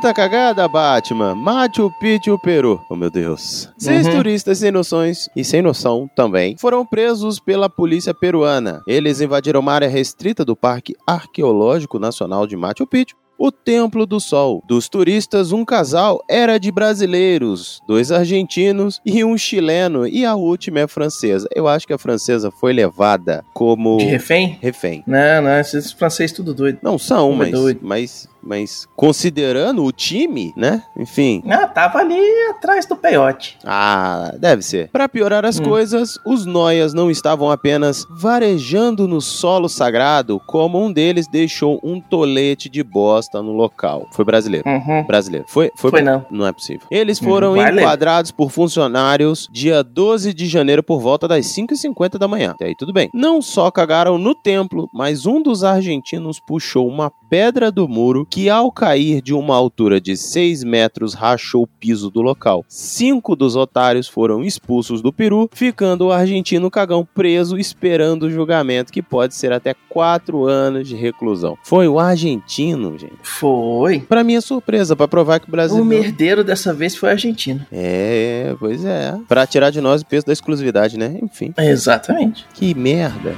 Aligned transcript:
Santa 0.00 0.14
cagada, 0.14 0.66
Batman. 0.66 1.34
Machu 1.34 1.92
Picchu, 2.00 2.38
Peru. 2.38 2.80
Oh, 2.88 2.96
meu 2.96 3.10
Deus. 3.10 3.68
Seis 3.76 4.06
Uhum. 4.06 4.16
turistas 4.16 4.56
sem 4.56 4.70
noções 4.72 5.28
e 5.36 5.44
sem 5.44 5.60
noção 5.60 6.08
também 6.16 6.56
foram 6.58 6.86
presos 6.86 7.38
pela 7.38 7.68
polícia 7.68 8.14
peruana. 8.14 8.80
Eles 8.86 9.20
invadiram 9.20 9.60
uma 9.60 9.74
área 9.74 9.88
restrita 9.88 10.42
do 10.42 10.56
Parque 10.56 10.94
Arqueológico 11.06 11.98
Nacional 11.98 12.46
de 12.46 12.56
Machu 12.56 12.86
Picchu. 12.86 13.14
O 13.42 13.50
Templo 13.50 14.04
do 14.04 14.20
Sol. 14.20 14.62
Dos 14.68 14.86
turistas, 14.86 15.50
um 15.50 15.64
casal 15.64 16.22
era 16.28 16.58
de 16.60 16.70
brasileiros, 16.70 17.80
dois 17.88 18.12
argentinos 18.12 19.00
e 19.04 19.24
um 19.24 19.34
chileno, 19.38 20.06
e 20.06 20.26
a 20.26 20.34
última 20.34 20.80
é 20.80 20.86
francesa. 20.86 21.48
Eu 21.54 21.66
acho 21.66 21.86
que 21.86 21.92
a 21.94 21.98
francesa 21.98 22.50
foi 22.50 22.74
levada 22.74 23.42
como 23.54 23.96
De 23.96 24.04
refém? 24.04 24.58
refém. 24.60 25.02
Não, 25.06 25.40
não, 25.40 25.58
esses 25.58 25.90
franceses 25.90 26.36
tudo 26.36 26.52
doido. 26.52 26.80
Não 26.82 26.98
são, 26.98 27.30
Como 27.30 27.42
é 27.42 27.46
mas, 27.50 27.58
doido. 27.58 27.80
mas, 27.82 28.28
mas 28.42 28.86
considerando 28.96 29.84
o 29.84 29.92
time, 29.92 30.52
né? 30.56 30.82
Enfim. 30.96 31.42
Ah, 31.48 31.66
tava 31.66 31.98
ali 31.98 32.18
atrás 32.50 32.86
do 32.86 32.96
peiote. 32.96 33.58
Ah, 33.64 34.32
deve 34.38 34.62
ser. 34.62 34.88
Pra 34.90 35.08
piorar 35.08 35.44
as 35.44 35.58
Hum. 35.60 35.64
coisas, 35.64 36.18
os 36.24 36.46
noias 36.46 36.94
não 36.94 37.10
estavam 37.10 37.50
apenas 37.50 38.06
varejando 38.10 39.06
no 39.06 39.20
solo 39.20 39.68
sagrado, 39.68 40.40
como 40.46 40.82
um 40.82 40.92
deles 40.92 41.26
deixou 41.28 41.78
um 41.82 42.00
tolete 42.00 42.68
de 42.68 42.82
bosta 42.82 43.42
no 43.42 43.52
local. 43.52 44.06
Foi 44.12 44.24
brasileiro. 44.24 44.68
Uhum. 44.68 45.04
Brasileiro. 45.06 45.44
Foi, 45.48 45.70
foi, 45.76 45.90
Foi 45.90 46.02
não. 46.02 46.24
Não 46.30 46.46
é 46.46 46.52
possível. 46.52 46.86
Eles 46.90 47.20
Uhum, 47.20 47.28
foram 47.28 47.54
vale. 47.54 47.80
enquadrados 47.80 48.30
por 48.30 48.50
funcionários 48.50 49.48
dia 49.52 49.82
12 49.82 50.32
de 50.32 50.46
janeiro 50.46 50.82
por 50.82 51.00
volta 51.00 51.28
das 51.28 51.46
5h50 51.46 52.18
da 52.18 52.26
manhã. 52.28 52.52
Até 52.52 52.66
aí 52.66 52.74
tudo 52.74 52.92
bem. 52.92 53.10
Não 53.12 53.42
só 53.42 53.70
cagaram 53.70 54.16
no 54.18 54.34
templo, 54.34 54.88
mas 54.94 55.26
um 55.26 55.42
dos 55.42 55.62
argentinos 55.64 56.40
puxou 56.40 56.88
uma 56.88 57.10
pedra 57.28 57.70
do 57.70 57.86
muro 57.88 58.26
que, 58.30 58.48
ao 58.48 58.70
cair 58.70 59.20
de 59.20 59.34
uma 59.34 59.56
altura 59.56 60.00
de 60.00 60.16
6 60.16 60.62
metros, 60.62 61.14
rachou 61.14 61.64
o 61.64 61.66
piso 61.66 62.10
do 62.10 62.22
local. 62.22 62.64
Cinco 62.68 63.34
dos 63.34 63.56
otários 63.56 64.06
foram 64.06 64.44
expulsos 64.44 65.02
do 65.02 65.12
Peru, 65.12 65.50
ficando 65.52 66.06
o 66.06 66.12
argentino 66.12 66.70
cagão 66.70 67.06
preso 67.12 67.58
esperando 67.58 68.24
o 68.24 68.30
julgamento, 68.30 68.92
que 68.92 69.02
pode 69.02 69.34
ser 69.34 69.52
até 69.52 69.74
4 69.88 70.46
anos 70.46 70.86
de 70.86 70.94
reclusão. 70.94 71.58
Foi 71.64 71.88
o 71.88 71.98
argentino, 71.98 72.96
gente. 72.96 73.18
Foi. 73.22 74.00
Pra 74.00 74.22
minha 74.22 74.40
surpresa, 74.40 74.94
pra 74.94 75.08
provar 75.08 75.40
que 75.40 75.48
o 75.48 75.50
Brasil. 75.50 75.82
O 75.82 75.84
merdeiro 75.84 76.44
dessa 76.44 76.72
vez 76.72 76.94
foi 76.94 77.10
argentino. 77.10 77.66
É, 77.72 78.54
pois 78.60 78.84
é. 78.84 79.18
Pra 79.26 79.46
tirar 79.46 79.70
de 79.70 79.80
nós 79.80 80.02
o 80.02 80.06
peso 80.06 80.26
da 80.26 80.32
exclusividade, 80.32 80.96
né? 80.96 81.18
Enfim. 81.20 81.52
Exatamente. 81.58 82.46
Que 82.54 82.74
merda. 82.74 83.34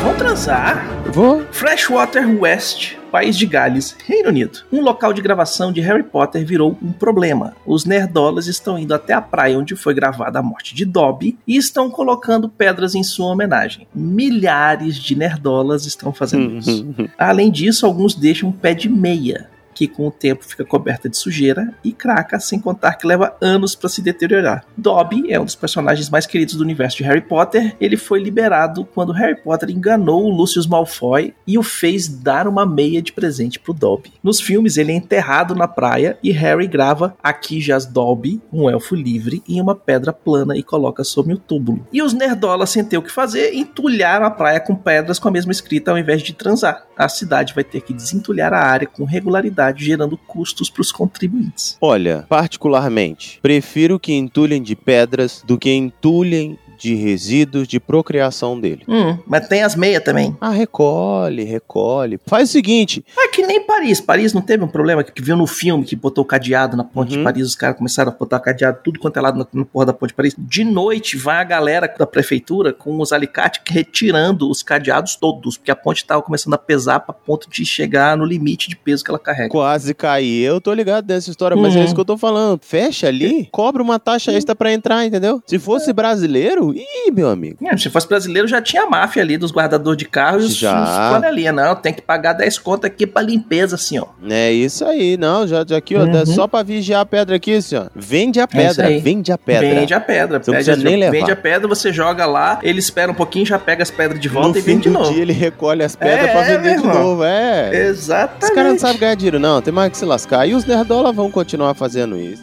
Vamos 0.00 0.16
transar. 0.16 0.86
Vou. 1.10 1.44
Freshwater 1.50 2.40
West, 2.40 2.94
País 3.10 3.36
de 3.36 3.46
Gales, 3.46 3.96
Reino 4.06 4.28
Unido. 4.28 4.60
Um 4.72 4.80
local 4.80 5.12
de 5.12 5.20
gravação 5.20 5.72
de 5.72 5.80
Harry 5.80 6.04
Potter 6.04 6.46
virou 6.46 6.78
um 6.80 6.92
problema. 6.92 7.56
Os 7.66 7.84
nerdolas 7.84 8.46
estão 8.46 8.78
indo 8.78 8.94
até 8.94 9.12
a 9.12 9.20
praia 9.20 9.58
onde 9.58 9.74
foi 9.74 9.94
gravada 9.94 10.38
a 10.38 10.42
morte 10.42 10.74
de 10.74 10.84
Dobby 10.84 11.36
e 11.46 11.56
estão 11.56 11.90
colocando 11.90 12.48
pedras 12.48 12.94
em 12.94 13.02
sua 13.02 13.26
homenagem. 13.26 13.88
Milhares 13.92 14.96
de 14.96 15.16
nerdolas 15.16 15.84
estão 15.84 16.12
fazendo 16.12 16.58
isso. 16.58 16.86
Além 17.18 17.50
disso, 17.50 17.84
alguns 17.84 18.14
deixam 18.14 18.50
um 18.50 18.52
pé 18.52 18.74
de 18.74 18.88
meia, 18.88 19.50
que 19.78 19.86
com 19.86 20.08
o 20.08 20.10
tempo 20.10 20.44
fica 20.44 20.64
coberta 20.64 21.08
de 21.08 21.16
sujeira 21.16 21.72
e 21.84 21.92
craca, 21.92 22.40
sem 22.40 22.58
contar 22.58 22.94
que 22.94 23.06
leva 23.06 23.36
anos 23.40 23.76
para 23.76 23.88
se 23.88 24.02
deteriorar. 24.02 24.64
Dobby 24.76 25.32
é 25.32 25.38
um 25.38 25.44
dos 25.44 25.54
personagens 25.54 26.10
mais 26.10 26.26
queridos 26.26 26.56
do 26.56 26.64
universo 26.64 26.96
de 26.96 27.04
Harry 27.04 27.20
Potter. 27.20 27.76
Ele 27.80 27.96
foi 27.96 28.20
liberado 28.20 28.84
quando 28.84 29.12
Harry 29.12 29.40
Potter 29.40 29.70
enganou 29.70 30.24
o 30.24 30.34
Lucius 30.36 30.66
Malfoy 30.66 31.32
e 31.46 31.56
o 31.56 31.62
fez 31.62 32.08
dar 32.08 32.48
uma 32.48 32.66
meia 32.66 33.00
de 33.00 33.12
presente 33.12 33.60
pro 33.60 33.72
Dobby. 33.72 34.12
Nos 34.20 34.40
filmes, 34.40 34.76
ele 34.76 34.90
é 34.90 34.96
enterrado 34.96 35.54
na 35.54 35.68
praia 35.68 36.18
e 36.24 36.32
Harry 36.32 36.66
grava 36.66 37.16
Aqui 37.22 37.60
jaz 37.60 37.86
Dobby, 37.86 38.40
um 38.52 38.68
elfo 38.68 38.96
livre, 38.96 39.44
em 39.48 39.60
uma 39.60 39.76
pedra 39.76 40.12
plana 40.12 40.56
e 40.56 40.62
coloca 40.62 41.04
sobre 41.04 41.34
o 41.34 41.38
túmulo. 41.38 41.86
E 41.92 42.02
os 42.02 42.12
nerdolas, 42.12 42.70
sem 42.70 42.84
ter 42.84 42.98
o 42.98 43.02
que 43.02 43.12
fazer, 43.12 43.54
entulharam 43.54 44.26
a 44.26 44.30
praia 44.30 44.58
com 44.58 44.74
pedras 44.74 45.20
com 45.20 45.28
a 45.28 45.30
mesma 45.30 45.52
escrita 45.52 45.92
ao 45.92 45.98
invés 45.98 46.20
de 46.20 46.32
transar. 46.32 46.84
A 46.96 47.08
cidade 47.08 47.54
vai 47.54 47.62
ter 47.62 47.80
que 47.82 47.94
desentulhar 47.94 48.52
a 48.52 48.58
área 48.58 48.88
com 48.88 49.04
regularidade, 49.04 49.67
gerando 49.76 50.16
custos 50.16 50.70
para 50.70 50.80
os 50.80 50.92
contribuintes. 50.92 51.76
Olha, 51.80 52.24
particularmente, 52.28 53.38
prefiro 53.42 53.98
que 53.98 54.12
entulhem 54.12 54.62
de 54.62 54.74
pedras 54.74 55.42
do 55.46 55.58
que 55.58 55.72
entulhem 55.72 56.58
de 56.78 56.94
resíduos 56.94 57.66
de 57.66 57.80
procriação 57.80 58.58
dele. 58.58 58.84
Hum, 58.88 59.18
mas 59.26 59.48
tem 59.48 59.62
as 59.62 59.74
meias 59.74 60.02
também. 60.02 60.36
Ah, 60.40 60.50
recolhe, 60.50 61.42
recolhe. 61.42 62.20
Faz 62.24 62.50
o 62.50 62.52
seguinte: 62.52 63.04
que 63.27 63.27
nem 63.48 63.64
Paris. 63.66 64.00
Paris 64.00 64.32
não 64.32 64.40
teve 64.42 64.62
um 64.62 64.68
problema 64.68 65.02
que 65.02 65.20
viu 65.22 65.36
no 65.36 65.46
filme 65.46 65.84
que 65.84 65.96
botou 65.96 66.22
o 66.22 66.26
cadeado 66.26 66.76
na 66.76 66.84
ponte 66.84 67.12
Uhum. 67.12 67.18
de 67.18 67.24
Paris. 67.24 67.46
Os 67.46 67.56
caras 67.56 67.76
começaram 67.76 68.12
a 68.12 68.14
botar 68.14 68.38
cadeado 68.40 68.78
tudo 68.84 69.00
quanto 69.00 69.16
é 69.16 69.20
lado 69.20 69.38
na, 69.38 69.46
na 69.52 69.64
porra 69.64 69.86
da 69.86 69.92
ponte 69.92 70.10
de 70.10 70.14
Paris. 70.14 70.34
De 70.38 70.62
noite 70.64 71.16
vai 71.16 71.38
a 71.38 71.44
galera 71.44 71.92
da 71.98 72.06
prefeitura 72.06 72.72
com 72.72 73.00
os 73.00 73.12
alicates 73.12 73.60
retirando 73.68 74.48
os 74.50 74.62
cadeados 74.62 75.16
todos, 75.16 75.56
porque 75.56 75.70
a 75.70 75.76
ponte 75.76 76.04
tava 76.06 76.22
começando 76.22 76.54
a 76.54 76.58
pesar 76.58 77.00
pra 77.00 77.12
ponto 77.14 77.48
de 77.50 77.64
chegar 77.64 78.16
no 78.16 78.24
limite 78.24 78.68
de 78.68 78.76
peso 78.76 79.02
que 79.02 79.10
ela 79.10 79.18
carrega. 79.18 79.48
quase 79.50 79.94
caí. 79.94 80.40
Eu 80.42 80.60
tô 80.60 80.72
ligado 80.72 81.04
dessa 81.06 81.30
história, 81.30 81.56
mas 81.56 81.74
Uhum. 81.74 81.80
é 81.80 81.84
isso 81.84 81.94
que 81.94 82.00
eu 82.00 82.04
tô 82.04 82.16
falando. 82.18 82.60
Fecha 82.62 83.08
ali, 83.08 83.48
cobra 83.50 83.82
uma 83.82 83.98
taxa 83.98 84.30
extra 84.32 84.54
pra 84.54 84.72
entrar, 84.72 85.04
entendeu? 85.06 85.42
Se 85.46 85.58
fosse 85.58 85.92
brasileiro, 85.92 86.74
ih, 86.74 87.10
meu 87.10 87.28
amigo. 87.30 87.56
É, 87.66 87.76
Se 87.76 87.88
fosse 87.88 88.06
brasileiro, 88.08 88.46
já 88.46 88.60
tinha 88.60 88.82
a 88.82 88.86
máfia 88.90 89.22
ali 89.22 89.36
dos 89.38 89.50
guardadores 89.52 89.96
de 89.98 90.04
carro 90.04 90.40
e 90.40 90.44
os, 90.44 90.54
Já. 90.56 90.82
os 90.82 91.12
panelinha. 91.14 91.52
Não, 91.52 91.74
tem 91.74 91.92
que 91.94 92.02
pagar 92.02 92.32
10 92.34 92.58
conto 92.58 92.86
aqui 92.86 93.06
pra 93.06 93.22
limpeza, 93.38 93.76
assim, 93.76 93.98
ó. 93.98 94.06
É 94.28 94.52
isso 94.52 94.84
aí, 94.84 95.16
não, 95.16 95.46
já, 95.46 95.64
já 95.66 95.76
aqui, 95.76 95.96
ó, 95.96 96.00
Uhum. 96.04 96.16
é 96.16 96.26
só 96.26 96.46
pra 96.46 96.62
vigiar 96.62 97.00
a 97.00 97.06
pedra 97.06 97.36
aqui, 97.36 97.54
assim, 97.54 97.76
ó. 97.76 97.86
Vende 97.94 98.40
a 98.40 98.44
isso 98.44 98.56
pedra, 98.56 98.86
aí. 98.86 98.98
vende 99.00 99.32
a 99.32 99.38
pedra. 99.38 99.68
Vende 99.80 99.94
a 99.94 100.00
pedra. 100.00 100.42
Você 100.42 100.50
não 100.50 100.56
precisa 100.56 100.76
nem 100.76 100.96
levar. 100.96 101.12
Vende 101.12 101.30
a 101.30 101.36
pedra, 101.36 101.66
você 101.68 101.92
joga 101.92 102.26
lá, 102.26 102.58
ele 102.62 102.78
espera 102.78 103.10
um 103.10 103.14
pouquinho, 103.14 103.46
já 103.46 103.58
pega 103.58 103.82
as 103.82 103.90
pedras 103.90 104.20
de 104.20 104.28
volta 104.28 104.50
no 104.50 104.58
e 104.58 104.60
vende 104.60 104.82
de 104.82 104.90
novo. 104.90 105.12
dia 105.12 105.22
ele 105.22 105.32
recolhe 105.32 105.82
as 105.82 105.94
pedras 105.96 106.28
É, 106.28 106.32
pra 106.32 106.44
é, 106.44 106.56
vender 106.58 106.76
de 106.80 106.86
novo, 106.86 107.24
é. 107.24 107.70
Exatamente. 107.86 108.44
Os 108.44 108.50
caras 108.50 108.72
não 108.72 108.78
sabem 108.78 108.98
ganhar 108.98 109.14
dinheiro, 109.14 109.38
não. 109.38 109.60
Tem 109.62 109.72
mais 109.72 109.90
que 109.90 109.98
se 109.98 110.04
lascar. 110.04 110.46
E 110.46 110.54
os 110.54 110.64
nerdola 110.64 111.12
vão 111.12 111.30
continuar 111.30 111.74
fazendo 111.74 112.16
isso. 112.16 112.42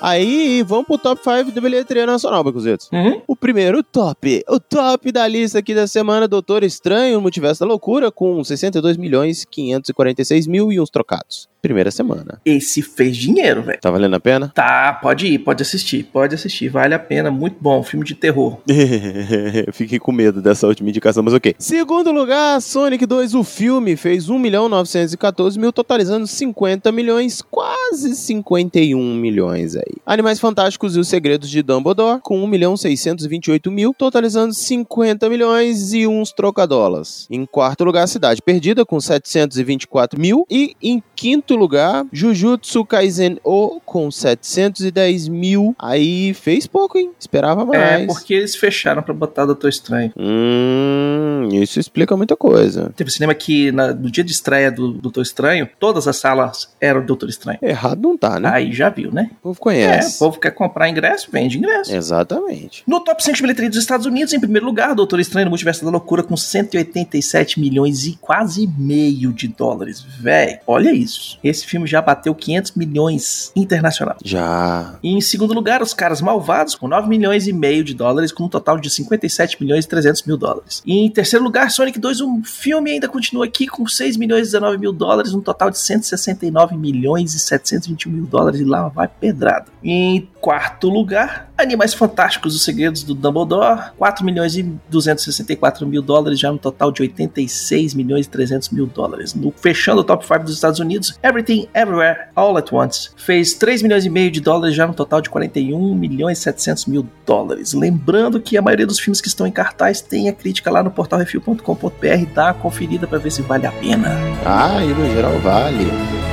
Aí, 0.00 0.62
vamos 0.62 0.86
pro 0.86 0.96
top 0.96 1.20
5 1.22 1.50
da 1.50 1.60
bilheteria 1.60 2.06
nacional, 2.06 2.44
Becuzitos. 2.44 2.88
Uhum. 2.92 3.20
O 3.26 3.34
primeiro 3.34 3.82
top, 3.82 4.44
o 4.48 4.60
top 4.60 5.10
da 5.10 5.26
lista 5.26 5.58
aqui 5.58 5.74
da 5.74 5.86
semana, 5.86 6.28
Doutor 6.28 6.62
Estranho, 6.62 7.20
Multiverso 7.20 7.60
da 7.60 7.66
Loucura, 7.66 8.10
com 8.10 8.42
62 8.42 8.96
milhões 8.96 9.44
546 9.44 10.46
mil 10.46 10.72
e 10.72 10.80
uns 10.80 10.90
trocados. 10.90 11.48
Primeira 11.60 11.90
semana. 11.90 12.40
Esse 12.44 12.82
fez 12.82 13.16
dinheiro, 13.16 13.62
velho. 13.62 13.80
Tá 13.80 13.90
valendo 13.90 14.14
a 14.14 14.20
pena? 14.20 14.52
Tá, 14.54 14.92
pode 14.92 15.26
ir, 15.26 15.40
pode 15.40 15.62
assistir, 15.62 16.04
pode 16.04 16.36
assistir, 16.36 16.68
vale 16.68 16.94
a 16.94 16.98
pena, 17.00 17.32
muito 17.32 17.56
bom, 17.60 17.82
filme 17.82 18.06
de 18.06 18.14
terror. 18.14 18.58
Fiquei 19.72 19.98
com 19.98 20.12
medo 20.12 20.40
dessa 20.40 20.68
última 20.68 20.88
indicação, 20.88 21.22
mas 21.22 21.34
ok. 21.34 21.56
Segundo 21.58 22.12
lugar, 22.12 22.62
Sonic 22.62 23.04
2, 23.04 23.34
o 23.34 23.42
filme, 23.42 23.96
fez 23.96 24.28
1 24.28 24.38
milhão 24.38 24.68
914 24.68 25.58
mil, 25.58 25.72
totalizando 25.72 26.28
50 26.28 26.92
milhões, 26.92 27.42
quase 27.42 28.14
51 28.14 29.14
milhões 29.16 29.74
aí. 29.74 29.87
Animais 30.06 30.38
Fantásticos 30.40 30.96
e 30.96 31.00
os 31.00 31.08
Segredos 31.08 31.48
de 31.50 31.62
Dumbledore, 31.62 32.20
com 32.22 32.42
1 32.42 32.46
milhão 32.46 32.76
628 32.76 33.70
mil, 33.70 33.94
totalizando 33.96 34.54
50 34.54 35.28
milhões 35.28 35.92
e 35.92 36.06
uns 36.06 36.32
trocadolas. 36.32 37.26
Em 37.30 37.44
quarto 37.46 37.84
lugar, 37.84 38.06
Cidade 38.08 38.40
Perdida, 38.42 38.84
com 38.84 39.00
724 39.00 40.20
mil. 40.20 40.46
E 40.50 40.74
em 40.82 41.02
quinto 41.14 41.56
lugar, 41.56 42.04
Jujutsu 42.12 42.84
Kaisen 42.84 43.38
O, 43.44 43.80
com 43.84 44.10
710 44.10 45.28
mil. 45.28 45.74
Aí 45.78 46.32
fez 46.34 46.66
pouco, 46.66 46.98
hein? 46.98 47.10
Esperava 47.18 47.64
mais. 47.64 48.02
É, 48.02 48.06
porque 48.06 48.34
eles 48.34 48.54
fecharam 48.56 49.02
pra 49.02 49.14
botar 49.14 49.46
Doutor 49.46 49.68
Estranho. 49.68 50.12
Hum, 50.16 51.48
isso 51.52 51.78
explica 51.80 52.16
muita 52.16 52.36
coisa. 52.36 52.92
Teve 52.96 53.10
cinema 53.10 53.34
que 53.34 53.70
na- 53.72 53.92
no 53.94 54.10
dia 54.10 54.24
de 54.24 54.32
estreia 54.32 54.70
do 54.70 54.92
Doutor 54.92 55.22
Estranho, 55.22 55.68
todas 55.78 56.06
as 56.08 56.16
salas 56.16 56.68
eram 56.80 57.04
Doutor 57.04 57.28
Estranho. 57.28 57.58
Errado 57.62 58.00
não 58.02 58.16
tá, 58.16 58.38
né? 58.40 58.48
Aí 58.52 58.72
já 58.72 58.88
viu, 58.88 59.12
né? 59.12 59.30
O 59.38 59.42
povo 59.48 59.60
É, 59.78 59.86
o 59.86 59.90
conhece. 59.90 60.18
povo 60.18 60.40
quer 60.40 60.50
comprar 60.50 60.88
ingresso, 60.88 61.28
vende 61.30 61.58
ingresso. 61.58 61.94
Exatamente. 61.94 62.82
No 62.86 63.00
top 63.00 63.22
100 63.22 63.34
de 63.34 63.42
bilheteria 63.42 63.70
dos 63.70 63.78
Estados 63.78 64.06
Unidos, 64.06 64.32
em 64.32 64.40
primeiro 64.40 64.66
lugar, 64.66 64.94
Doutor 64.94 65.20
Estranho 65.20 65.46
no 65.46 65.50
Multiverso 65.50 65.84
da 65.84 65.90
Loucura 65.90 66.22
com 66.22 66.36
187 66.36 67.60
milhões 67.60 68.04
e 68.04 68.16
quase 68.20 68.66
meio 68.78 69.32
de 69.32 69.48
dólares. 69.48 70.04
Véi, 70.20 70.60
olha 70.66 70.92
isso. 70.92 71.38
Esse 71.42 71.66
filme 71.66 71.86
já 71.86 72.00
bateu 72.00 72.34
500 72.34 72.72
milhões 72.72 73.52
internacional. 73.54 74.16
Já. 74.24 74.96
E 75.02 75.12
em 75.12 75.20
segundo 75.20 75.54
lugar, 75.54 75.82
Os 75.82 75.94
Caras 75.94 76.20
Malvados, 76.20 76.74
com 76.74 76.88
9 76.88 77.08
milhões 77.08 77.46
e 77.46 77.52
meio 77.52 77.84
de 77.84 77.94
dólares, 77.94 78.32
com 78.32 78.44
um 78.44 78.48
total 78.48 78.78
de 78.78 78.90
57 78.90 79.62
milhões 79.62 79.84
e 79.84 79.88
300 79.88 80.22
mil 80.24 80.36
dólares. 80.36 80.82
E 80.84 80.98
em 80.98 81.10
terceiro 81.10 81.44
lugar, 81.44 81.70
Sonic 81.70 81.98
2, 81.98 82.20
um 82.20 82.42
filme 82.44 82.90
ainda 82.90 83.08
continua 83.08 83.44
aqui 83.44 83.66
com 83.66 83.86
6 83.86 84.16
milhões 84.16 84.48
e 84.48 84.52
19 84.52 84.78
mil 84.78 84.92
dólares, 84.92 85.34
um 85.34 85.40
total 85.40 85.70
de 85.70 85.78
169 85.78 86.76
milhões 86.76 87.34
e 87.34 87.38
721 87.38 88.10
mil 88.10 88.26
dólares, 88.26 88.60
e 88.60 88.64
lá 88.64 88.88
vai 88.88 89.08
pedrada. 89.08 89.66
Em 89.82 90.28
quarto 90.40 90.88
lugar, 90.88 91.50
Animais 91.56 91.94
Fantásticos, 91.94 92.54
Os 92.54 92.64
Segredos 92.64 93.02
do 93.02 93.14
Dumbledore, 93.14 93.92
4 93.96 94.24
milhões 94.24 94.56
e 94.56 94.62
264 94.62 95.86
mil 95.86 96.02
dólares, 96.02 96.38
já 96.38 96.50
no 96.50 96.58
total 96.58 96.90
de 96.90 97.02
86 97.02 97.94
milhões 97.94 98.26
e 98.26 98.28
300 98.28 98.70
mil 98.70 98.86
dólares. 98.86 99.34
No, 99.34 99.52
fechando 99.52 100.00
o 100.00 100.04
top 100.04 100.26
5 100.26 100.44
dos 100.44 100.54
Estados 100.54 100.80
Unidos, 100.80 101.18
Everything 101.22 101.68
Everywhere 101.74 102.28
All 102.34 102.56
at 102.56 102.72
Once 102.72 103.10
fez 103.16 103.54
3 103.54 103.82
milhões 103.82 104.04
e 104.04 104.10
meio 104.10 104.30
de 104.30 104.40
dólares, 104.40 104.74
já 104.74 104.86
no 104.86 104.94
total 104.94 105.20
de 105.20 105.30
41 105.30 105.94
milhões 105.94 106.38
e 106.38 106.42
700 106.42 106.86
mil 106.86 107.08
dólares. 107.26 107.72
Lembrando 107.72 108.40
que 108.40 108.56
a 108.56 108.62
maioria 108.62 108.86
dos 108.86 108.98
filmes 108.98 109.20
que 109.20 109.28
estão 109.28 109.46
em 109.46 109.52
cartaz 109.52 110.00
tem 110.00 110.28
a 110.28 110.32
crítica 110.32 110.70
lá 110.70 110.82
no 110.82 110.90
portalrefil.com.br, 110.90 112.32
dá 112.34 112.46
uma 112.46 112.54
conferida 112.54 113.06
para 113.06 113.18
ver 113.18 113.30
se 113.30 113.42
vale 113.42 113.66
a 113.66 113.72
pena. 113.72 114.16
Ah, 114.44 114.84
e 114.84 114.88
no 114.88 115.14
geral 115.14 115.38
vale. 115.40 116.27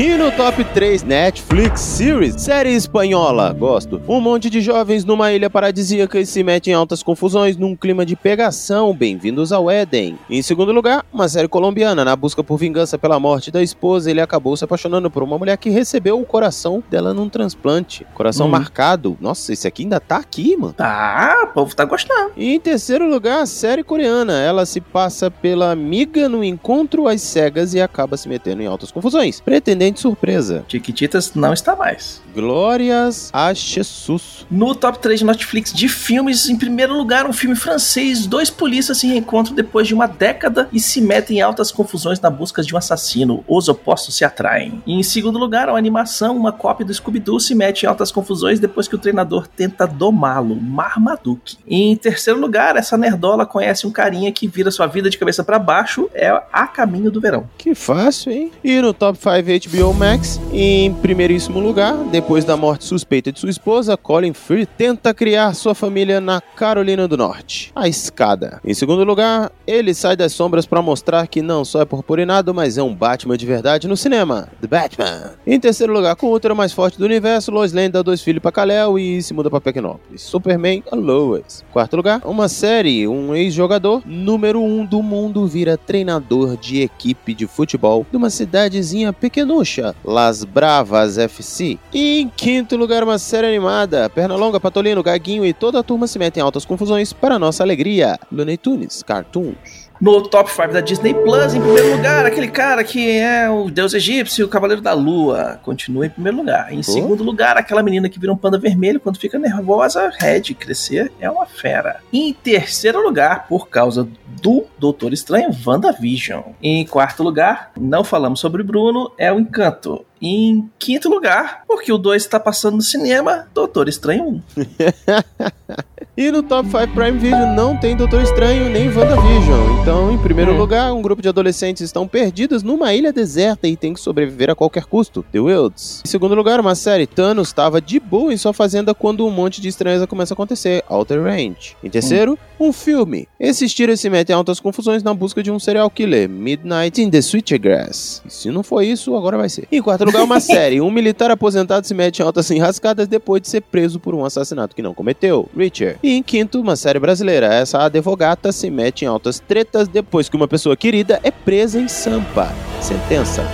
E 0.00 0.16
no 0.16 0.30
top 0.30 0.62
3, 0.62 1.02
Netflix 1.02 1.80
Series, 1.80 2.40
série 2.40 2.70
espanhola, 2.72 3.52
gosto. 3.52 4.00
Um 4.06 4.20
monte 4.20 4.48
de 4.48 4.60
jovens 4.60 5.04
numa 5.04 5.32
ilha 5.32 5.50
paradisíaca 5.50 6.20
e 6.20 6.24
se 6.24 6.44
metem 6.44 6.72
em 6.72 6.76
altas 6.76 7.02
confusões 7.02 7.56
num 7.56 7.74
clima 7.74 8.06
de 8.06 8.14
pegação. 8.14 8.94
Bem-vindos 8.94 9.50
ao 9.50 9.68
Éden. 9.68 10.16
Em 10.30 10.40
segundo 10.40 10.70
lugar, 10.70 11.04
uma 11.12 11.28
série 11.28 11.48
colombiana. 11.48 12.04
Na 12.04 12.14
busca 12.14 12.44
por 12.44 12.56
vingança 12.58 12.96
pela 12.96 13.18
morte 13.18 13.50
da 13.50 13.60
esposa, 13.60 14.08
ele 14.08 14.20
acabou 14.20 14.56
se 14.56 14.62
apaixonando 14.64 15.10
por 15.10 15.24
uma 15.24 15.36
mulher 15.36 15.56
que 15.58 15.68
recebeu 15.68 16.20
o 16.20 16.24
coração 16.24 16.80
dela 16.88 17.12
num 17.12 17.28
transplante. 17.28 18.06
Coração 18.14 18.46
Hum. 18.46 18.50
marcado. 18.50 19.18
Nossa, 19.20 19.52
esse 19.52 19.66
aqui 19.66 19.82
ainda 19.82 19.98
tá 19.98 20.18
aqui, 20.18 20.56
mano. 20.56 20.74
Tá, 20.74 21.40
o 21.42 21.46
povo 21.48 21.74
tá 21.74 21.84
gostando. 21.84 22.30
E 22.36 22.54
em 22.54 22.60
terceiro 22.60 23.10
lugar, 23.10 23.40
a 23.42 23.46
série 23.46 23.82
coreana. 23.82 24.38
Ela 24.40 24.64
se 24.64 24.80
passa 24.80 25.28
pela 25.28 25.72
amiga 25.72 26.28
no 26.28 26.44
encontro 26.44 27.08
às 27.08 27.20
cegas 27.20 27.74
e 27.74 27.80
acaba 27.80 28.16
se 28.16 28.28
metendo 28.28 28.62
em 28.62 28.66
altas 28.66 28.92
confusões. 28.92 29.40
Pretendente 29.40 29.87
surpresa. 29.96 30.64
Chiquititas 30.68 31.34
não 31.34 31.52
está 31.52 31.76
mais. 31.76 32.22
Glórias 32.38 33.30
a 33.32 33.52
Jesus. 33.52 34.46
No 34.48 34.72
top 34.72 35.00
3 35.00 35.18
de 35.18 35.26
Netflix 35.26 35.72
de 35.72 35.88
filmes, 35.88 36.48
em 36.48 36.56
primeiro 36.56 36.96
lugar, 36.96 37.26
um 37.26 37.32
filme 37.32 37.56
francês. 37.56 38.28
Dois 38.28 38.48
polícias 38.48 38.98
se 38.98 39.08
reencontram 39.08 39.56
depois 39.56 39.88
de 39.88 39.92
uma 39.94 40.06
década 40.06 40.68
e 40.72 40.78
se 40.78 41.00
metem 41.00 41.38
em 41.38 41.40
altas 41.40 41.72
confusões 41.72 42.20
na 42.20 42.30
busca 42.30 42.62
de 42.62 42.72
um 42.72 42.78
assassino. 42.78 43.42
Os 43.48 43.68
opostos 43.68 44.16
se 44.16 44.24
atraem. 44.24 44.80
E 44.86 44.94
em 44.94 45.02
segundo 45.02 45.36
lugar, 45.36 45.68
uma 45.68 45.76
animação, 45.76 46.36
uma 46.36 46.52
cópia 46.52 46.86
do 46.86 46.94
Scooby-Doo 46.94 47.40
se 47.40 47.56
mete 47.56 47.82
em 47.82 47.86
altas 47.86 48.12
confusões 48.12 48.60
depois 48.60 48.86
que 48.86 48.94
o 48.94 48.98
treinador 48.98 49.48
tenta 49.48 49.84
domá-lo, 49.84 50.54
Marmaduke. 50.54 51.56
E 51.66 51.90
em 51.90 51.96
terceiro 51.96 52.38
lugar, 52.38 52.76
essa 52.76 52.96
nerdola 52.96 53.44
conhece 53.44 53.84
um 53.84 53.90
carinha 53.90 54.30
que 54.30 54.46
vira 54.46 54.70
sua 54.70 54.86
vida 54.86 55.10
de 55.10 55.18
cabeça 55.18 55.42
para 55.42 55.58
baixo, 55.58 56.08
é 56.14 56.28
A 56.52 56.68
Caminho 56.68 57.10
do 57.10 57.20
Verão. 57.20 57.50
Que 57.58 57.74
fácil, 57.74 58.30
hein? 58.30 58.52
E 58.62 58.80
no 58.80 58.94
top 58.94 59.18
5 59.18 59.68
HBO 59.68 59.92
Max, 59.92 60.40
em 60.52 60.94
primeiríssimo 60.94 61.58
lugar, 61.58 61.96
depois 62.12 62.27
da 62.28 62.56
morte 62.56 62.84
suspeita 62.84 63.32
de 63.32 63.40
sua 63.40 63.48
esposa, 63.50 63.96
Colin 63.96 64.32
Firth 64.32 64.68
tenta 64.76 65.12
criar 65.12 65.54
sua 65.54 65.74
família 65.74 66.20
na 66.20 66.40
Carolina 66.40 67.08
do 67.08 67.16
Norte. 67.16 67.72
A 67.74 67.88
escada. 67.88 68.60
Em 68.64 68.74
segundo 68.74 69.02
lugar, 69.02 69.50
ele 69.66 69.92
sai 69.92 70.14
das 70.14 70.34
sombras 70.34 70.64
para 70.64 70.80
mostrar 70.80 71.26
que 71.26 71.42
não 71.42 71.64
só 71.64 71.80
é 71.80 71.84
purpurinado, 71.84 72.54
mas 72.54 72.78
é 72.78 72.82
um 72.82 72.94
Batman 72.94 73.36
de 73.36 73.44
verdade 73.44 73.88
no 73.88 73.96
cinema. 73.96 74.48
The 74.60 74.66
Batman. 74.66 75.32
Em 75.46 75.58
terceiro 75.58 75.92
lugar, 75.92 76.14
com 76.16 76.26
o 76.26 76.32
útero 76.32 76.54
mais 76.54 76.72
forte 76.72 76.98
do 76.98 77.04
universo, 77.04 77.50
Lois 77.50 77.72
Lane 77.72 77.88
dá 77.88 78.02
dois 78.02 78.22
filhos 78.22 78.40
pra 78.40 78.52
Kal-El 78.52 78.98
e 78.98 79.22
se 79.22 79.34
muda 79.34 79.50
pra 79.50 79.60
Pequenópolis. 79.60 80.22
Superman, 80.22 80.84
a 80.92 80.94
Lois. 80.94 81.64
Quarto 81.72 81.96
lugar, 81.96 82.20
uma 82.24 82.48
série, 82.48 83.08
um 83.08 83.34
ex-jogador 83.34 84.02
número 84.06 84.62
um 84.62 84.84
do 84.84 85.02
mundo 85.02 85.46
vira 85.46 85.76
treinador 85.76 86.56
de 86.56 86.82
equipe 86.82 87.34
de 87.34 87.46
futebol 87.46 88.06
de 88.10 88.16
uma 88.16 88.30
cidadezinha 88.30 89.12
pequenucha, 89.12 89.94
Las 90.04 90.44
Bravas 90.44 91.18
FC. 91.18 91.78
E 91.92 92.17
em 92.18 92.28
quinto 92.28 92.76
lugar, 92.76 93.04
uma 93.04 93.18
série 93.18 93.46
animada, 93.46 94.10
Pernalonga, 94.10 94.58
Patolino, 94.58 95.02
Gaguinho 95.02 95.46
e 95.46 95.52
toda 95.52 95.78
a 95.78 95.82
turma 95.82 96.06
se 96.06 96.18
metem 96.18 96.40
em 96.40 96.44
altas 96.44 96.64
confusões 96.64 97.12
para 97.12 97.38
nossa 97.38 97.62
alegria. 97.62 98.18
Looney 98.32 98.56
Tunes, 98.56 99.02
Cartoons. 99.02 99.77
No 100.00 100.22
top 100.22 100.50
5 100.50 100.72
da 100.72 100.80
Disney 100.80 101.12
Plus, 101.12 101.54
em 101.54 101.60
primeiro 101.60 101.96
lugar, 101.96 102.24
aquele 102.24 102.48
cara 102.48 102.84
que 102.84 103.18
é 103.18 103.50
o 103.50 103.68
deus 103.68 103.94
egípcio, 103.94 104.46
o 104.46 104.48
cavaleiro 104.48 104.80
da 104.80 104.92
lua, 104.92 105.58
continua 105.64 106.06
em 106.06 106.10
primeiro 106.10 106.38
lugar. 106.38 106.72
Em 106.72 106.82
segundo 106.84 107.24
lugar, 107.24 107.56
aquela 107.56 107.82
menina 107.82 108.08
que 108.08 108.18
vira 108.18 108.32
um 108.32 108.36
panda 108.36 108.58
vermelho 108.58 109.00
quando 109.00 109.18
fica 109.18 109.38
nervosa, 109.38 110.12
Red, 110.18 110.54
crescer 110.54 111.10
é 111.18 111.28
uma 111.28 111.46
fera. 111.46 112.00
Em 112.12 112.32
terceiro 112.32 113.02
lugar, 113.02 113.48
por 113.48 113.68
causa 113.68 114.08
do 114.40 114.66
Doutor 114.78 115.12
Estranho, 115.12 115.50
WandaVision. 115.66 116.42
Em 116.62 116.86
quarto 116.86 117.24
lugar, 117.24 117.72
não 117.76 118.04
falamos 118.04 118.38
sobre 118.38 118.62
Bruno, 118.62 119.10
é 119.18 119.32
o 119.32 119.40
Encanto. 119.40 120.04
Em 120.22 120.70
quinto 120.78 121.08
lugar, 121.08 121.64
porque 121.66 121.92
o 121.92 121.98
2 121.98 122.22
está 122.22 122.38
passando 122.38 122.76
no 122.76 122.82
cinema, 122.82 123.48
Doutor 123.52 123.88
Estranho 123.88 124.24
1. 124.24 124.42
E 126.20 126.32
no 126.32 126.42
Top 126.42 126.68
5 126.68 126.88
Prime 126.94 127.16
Video 127.16 127.46
não 127.54 127.76
tem 127.76 127.94
Doutor 127.96 128.20
Estranho 128.22 128.68
nem 128.70 128.88
WandaVision. 128.88 129.80
Então, 129.82 130.10
em 130.12 130.18
primeiro 130.18 130.52
Hum. 130.52 130.58
lugar, 130.58 130.92
um 130.92 131.00
grupo 131.00 131.22
de 131.22 131.28
adolescentes 131.28 131.80
estão 131.80 132.08
perdidos 132.08 132.64
numa 132.64 132.92
ilha 132.92 133.12
deserta 133.12 133.68
e 133.68 133.76
tem 133.76 133.94
que 133.94 134.00
sobreviver 134.00 134.50
a 134.50 134.54
qualquer 134.56 134.84
custo. 134.86 135.24
The 135.30 135.38
Wilds. 135.38 136.02
Em 136.04 136.08
segundo 136.08 136.34
lugar, 136.34 136.58
uma 136.58 136.74
série. 136.74 137.06
Thanos 137.06 137.46
estava 137.46 137.80
de 137.80 138.00
boa 138.00 138.34
em 138.34 138.36
sua 138.36 138.52
fazenda 138.52 138.92
quando 138.92 139.24
um 139.24 139.30
monte 139.30 139.60
de 139.60 139.68
estranheza 139.68 140.08
começa 140.08 140.32
a 140.32 140.34
acontecer. 140.34 140.82
Outer 140.88 141.22
Range. 141.22 141.76
Em 141.84 141.88
terceiro, 141.88 142.36
um 142.58 142.72
filme. 142.72 143.28
Esses 143.38 143.72
tiras 143.72 144.00
se 144.00 144.10
metem 144.10 144.34
em 144.34 144.36
altas 144.36 144.58
confusões 144.58 145.04
na 145.04 145.14
busca 145.14 145.40
de 145.40 145.52
um 145.52 145.58
serial 145.60 145.88
killer. 145.88 146.28
Midnight 146.28 147.00
in 147.00 147.10
the 147.10 147.22
Switchgrass. 147.22 148.22
E 148.26 148.32
se 148.32 148.50
não 148.50 148.64
for 148.64 148.82
isso, 148.82 149.14
agora 149.14 149.36
vai 149.38 149.48
ser. 149.48 149.68
Em 149.70 149.80
quarto 149.80 150.04
lugar, 150.04 150.24
uma 150.24 150.40
série. 150.40 150.80
Um 150.80 150.90
militar 150.90 151.30
aposentado 151.30 151.86
se 151.86 151.94
mete 151.94 152.18
em 152.18 152.22
altas 152.24 152.50
enrascadas 152.50 153.06
depois 153.06 153.40
de 153.40 153.46
ser 153.48 153.60
preso 153.60 154.00
por 154.00 154.16
um 154.16 154.24
assassinato 154.24 154.74
que 154.74 154.82
não 154.82 154.92
cometeu. 154.92 155.48
Richard. 155.56 155.96
E 156.08 156.12
em 156.12 156.22
quinto, 156.22 156.58
uma 156.58 156.74
série 156.74 156.98
brasileira. 156.98 157.52
Essa 157.52 157.84
advogata 157.84 158.50
se 158.50 158.70
mete 158.70 159.02
em 159.02 159.06
altas 159.06 159.38
tretas 159.40 159.86
depois 159.86 160.26
que 160.26 160.36
uma 160.36 160.48
pessoa 160.48 160.74
querida 160.74 161.20
é 161.22 161.30
presa 161.30 161.78
em 161.78 161.86
Sampa. 161.86 162.50
Sentença. 162.80 163.44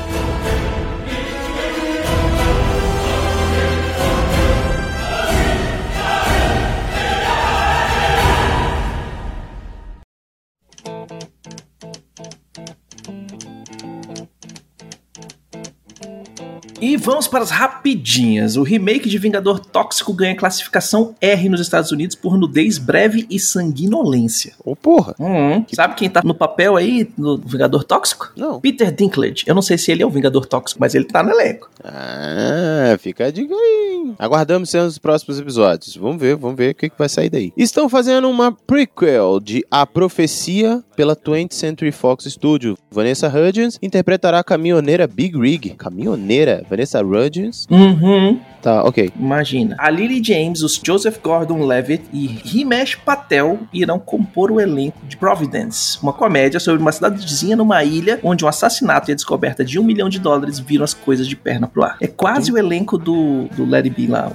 E 16.85 16.99
vamos 16.99 17.27
para 17.27 17.43
as 17.43 17.51
rapidinhas. 17.51 18.59
O 18.59 18.63
remake 18.63 19.09
de 19.09 19.17
Vingador 19.17 19.59
Tóxico 19.59 20.13
ganha 20.13 20.37
classificação 20.37 21.15
R 21.19 21.49
nos 21.49 21.63
Estados 21.63 21.91
Unidos 21.91 22.15
por 22.15 22.37
nudez 22.37 22.77
breve 22.77 23.27
e 23.31 23.41
sanguinolência. 23.41 24.53
Ô, 24.63 24.73
oh, 24.73 24.77
porra. 24.77 25.15
Uhum. 25.19 25.65
Sabe 25.73 25.95
quem 25.95 26.11
tá 26.11 26.21
no 26.23 26.35
papel 26.35 26.77
aí 26.77 27.11
no 27.17 27.39
Vingador 27.39 27.85
Tóxico? 27.85 28.31
Não. 28.37 28.61
Peter 28.61 28.93
Dinklage. 28.93 29.45
Eu 29.47 29.55
não 29.55 29.63
sei 29.63 29.79
se 29.79 29.91
ele 29.91 30.03
é 30.03 30.07
o 30.07 30.11
Vingador 30.11 30.45
Tóxico, 30.45 30.79
mas 30.79 30.95
ele 30.95 31.07
tá 31.07 31.23
no 31.23 31.31
elenco. 31.31 31.71
Ah, 31.83 32.99
fica 32.99 33.29
a 33.29 33.31
dica 33.31 33.55
aí. 33.55 34.13
Aguardamos 34.19 34.71
dos 34.71 34.99
próximos 34.99 35.41
episódios. 35.41 35.97
Vamos 35.97 36.21
ver, 36.21 36.37
vamos 36.37 36.57
ver 36.59 36.73
o 36.73 36.75
que, 36.75 36.91
que 36.91 36.99
vai 36.99 37.09
sair 37.09 37.31
daí. 37.31 37.51
Estão 37.57 37.89
fazendo 37.89 38.29
uma 38.29 38.53
prequel 38.53 39.41
de 39.41 39.65
A 39.71 39.87
Profecia 39.87 40.85
pela 40.95 41.17
20th 41.17 41.55
Century 41.55 41.93
Fox 41.93 42.25
Studio. 42.25 42.77
Vanessa 42.91 43.29
Hudgens 43.29 43.79
interpretará 43.81 44.41
a 44.41 44.45
caminhoneira 44.45 45.07
Big 45.07 45.39
Rig. 45.39 45.71
Caminhoneira? 45.71 46.63
Vanessa 46.75 47.01
Hudgens? 47.03 47.67
Uhum. 47.71 48.41
Tá, 48.61 48.83
ok. 48.83 49.13
Imagina. 49.19 49.77
A 49.79 49.91
Lily 49.91 50.23
James, 50.25 50.63
os 50.63 50.81
Joseph 50.83 51.19
Gordon-Levitt 51.23 52.05
e 52.13 52.41
Himesh 52.45 52.97
Patel 52.97 53.61
irão 53.73 53.99
compor 53.99 54.51
o 54.51 54.61
elenco 54.61 54.99
de 55.07 55.17
Providence, 55.17 55.99
uma 56.03 56.13
comédia 56.13 56.59
sobre 56.59 56.81
uma 56.81 56.91
cidadezinha 56.91 57.57
numa 57.57 57.85
ilha 57.85 58.19
onde 58.23 58.45
um 58.45 58.49
assassinato 58.49 59.11
e 59.11 59.13
a 59.13 59.15
descoberta 59.15 59.65
de 59.65 59.79
um 59.79 59.85
milhão 59.85 60.09
de 60.09 60.19
dólares 60.19 60.59
viram 60.59 60.83
as 60.83 60.95
coisas 60.95 61.29
de 61.29 61.37
perna 61.37 61.67
pro 61.67 61.85
ar. 61.85 61.97
É 62.01 62.07
quase 62.07 62.51
o 62.51 62.59
elenco 62.59 62.97
do, 62.97 63.45
do 63.55 63.75
It 63.75 63.91
Be 63.91 64.07
lá. 64.07 64.33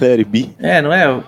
It 0.00 0.24
Be? 0.30 0.50
É, 0.60 0.80
não 0.80 0.92
é? 0.92 1.20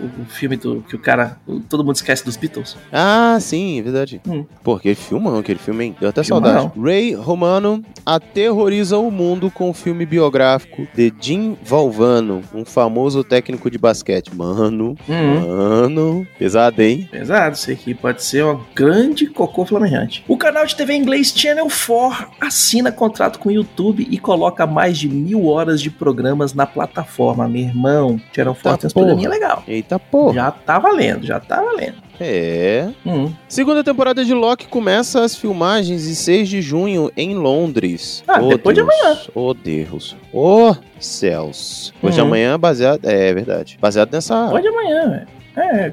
O, 0.00 0.22
o 0.22 0.24
filme 0.26 0.56
do 0.56 0.82
que 0.82 0.94
o 0.94 0.98
cara. 0.98 1.36
Todo 1.68 1.84
mundo 1.84 1.96
esquece 1.96 2.24
dos 2.24 2.36
Beatles. 2.36 2.76
Ah, 2.92 3.36
sim, 3.40 3.78
é 3.78 3.82
verdade. 3.82 4.20
Hum. 4.28 4.44
Pô, 4.62 4.74
aquele 4.74 4.94
filmão, 4.94 5.38
aquele 5.38 5.58
filme, 5.58 5.84
hein? 5.86 5.96
Deu 6.00 6.08
até 6.08 6.22
saudade. 6.22 6.70
Ray 6.80 7.14
Romano 7.14 7.82
aterroriza 8.04 8.98
o 8.98 9.10
mundo 9.10 9.50
com 9.50 9.70
o 9.70 9.72
filme 9.72 10.04
biográfico 10.04 10.86
de 10.94 11.12
Jim 11.20 11.56
Valvano, 11.64 12.42
um 12.54 12.64
famoso 12.64 13.22
técnico 13.24 13.70
de 13.70 13.78
basquete. 13.78 14.34
Mano, 14.34 14.94
Uhum. 15.08 15.56
mano, 15.56 16.26
pesado, 16.38 16.82
hein? 16.82 17.08
Pesado, 17.10 17.54
isso 17.56 17.70
aqui 17.70 17.94
pode 17.94 18.22
ser 18.22 18.44
uma 18.44 18.60
grande 18.74 19.26
cocô 19.26 19.64
flamejante. 19.64 20.24
O 20.28 20.36
canal 20.36 20.66
de 20.66 20.74
TV 20.76 20.94
inglês 20.94 21.32
Channel 21.34 21.66
4 21.68 22.28
assina 22.40 22.90
contrato 22.92 23.38
com 23.38 23.48
o 23.48 23.52
YouTube 23.52 24.06
e 24.10 24.18
coloca 24.18 24.66
mais 24.66 24.98
de 24.98 25.08
mil 25.08 25.46
horas 25.46 25.80
de 25.80 25.90
programas 25.90 26.52
na 26.54 26.66
plataforma. 26.66 27.48
Meu 27.48 27.62
irmão, 27.62 28.20
Channel 28.34 28.54
4 28.54 28.62
Tá 28.72 28.76
tem 28.78 28.86
uns 28.86 28.92
porra. 28.92 29.06
programinha 29.06 29.30
legal. 29.30 29.62
Eita 29.66 29.87
porra. 29.96 30.34
Já 30.34 30.50
tá 30.50 30.76
valendo, 30.80 31.24
já 31.24 31.38
tá 31.38 31.62
valendo. 31.62 31.94
É. 32.20 32.88
Hum. 33.06 33.32
Segunda 33.48 33.84
temporada 33.84 34.24
de 34.24 34.34
Loki 34.34 34.66
começa 34.66 35.22
as 35.22 35.36
filmagens 35.36 36.08
em 36.08 36.14
6 36.14 36.48
de 36.48 36.60
junho 36.60 37.12
em 37.16 37.36
Londres. 37.36 38.24
Ah, 38.26 38.42
Ô, 38.42 38.48
depois 38.48 38.76
de 38.76 38.82
Deus. 38.82 38.92
amanhã. 39.00 39.18
Ô 39.36 39.54
Deus. 39.54 40.16
Ô 40.32 40.74
céus. 40.98 41.92
Depois 41.94 42.14
de 42.16 42.20
Uhum. 42.20 42.26
amanhã, 42.26 42.58
baseado. 42.58 43.04
É, 43.04 43.28
é 43.28 43.32
verdade. 43.34 43.78
Baseado 43.80 44.12
nessa. 44.12 44.48
Pode 44.48 44.66
amanhã, 44.66 45.08
velho. 45.10 45.28
É, 45.56 45.92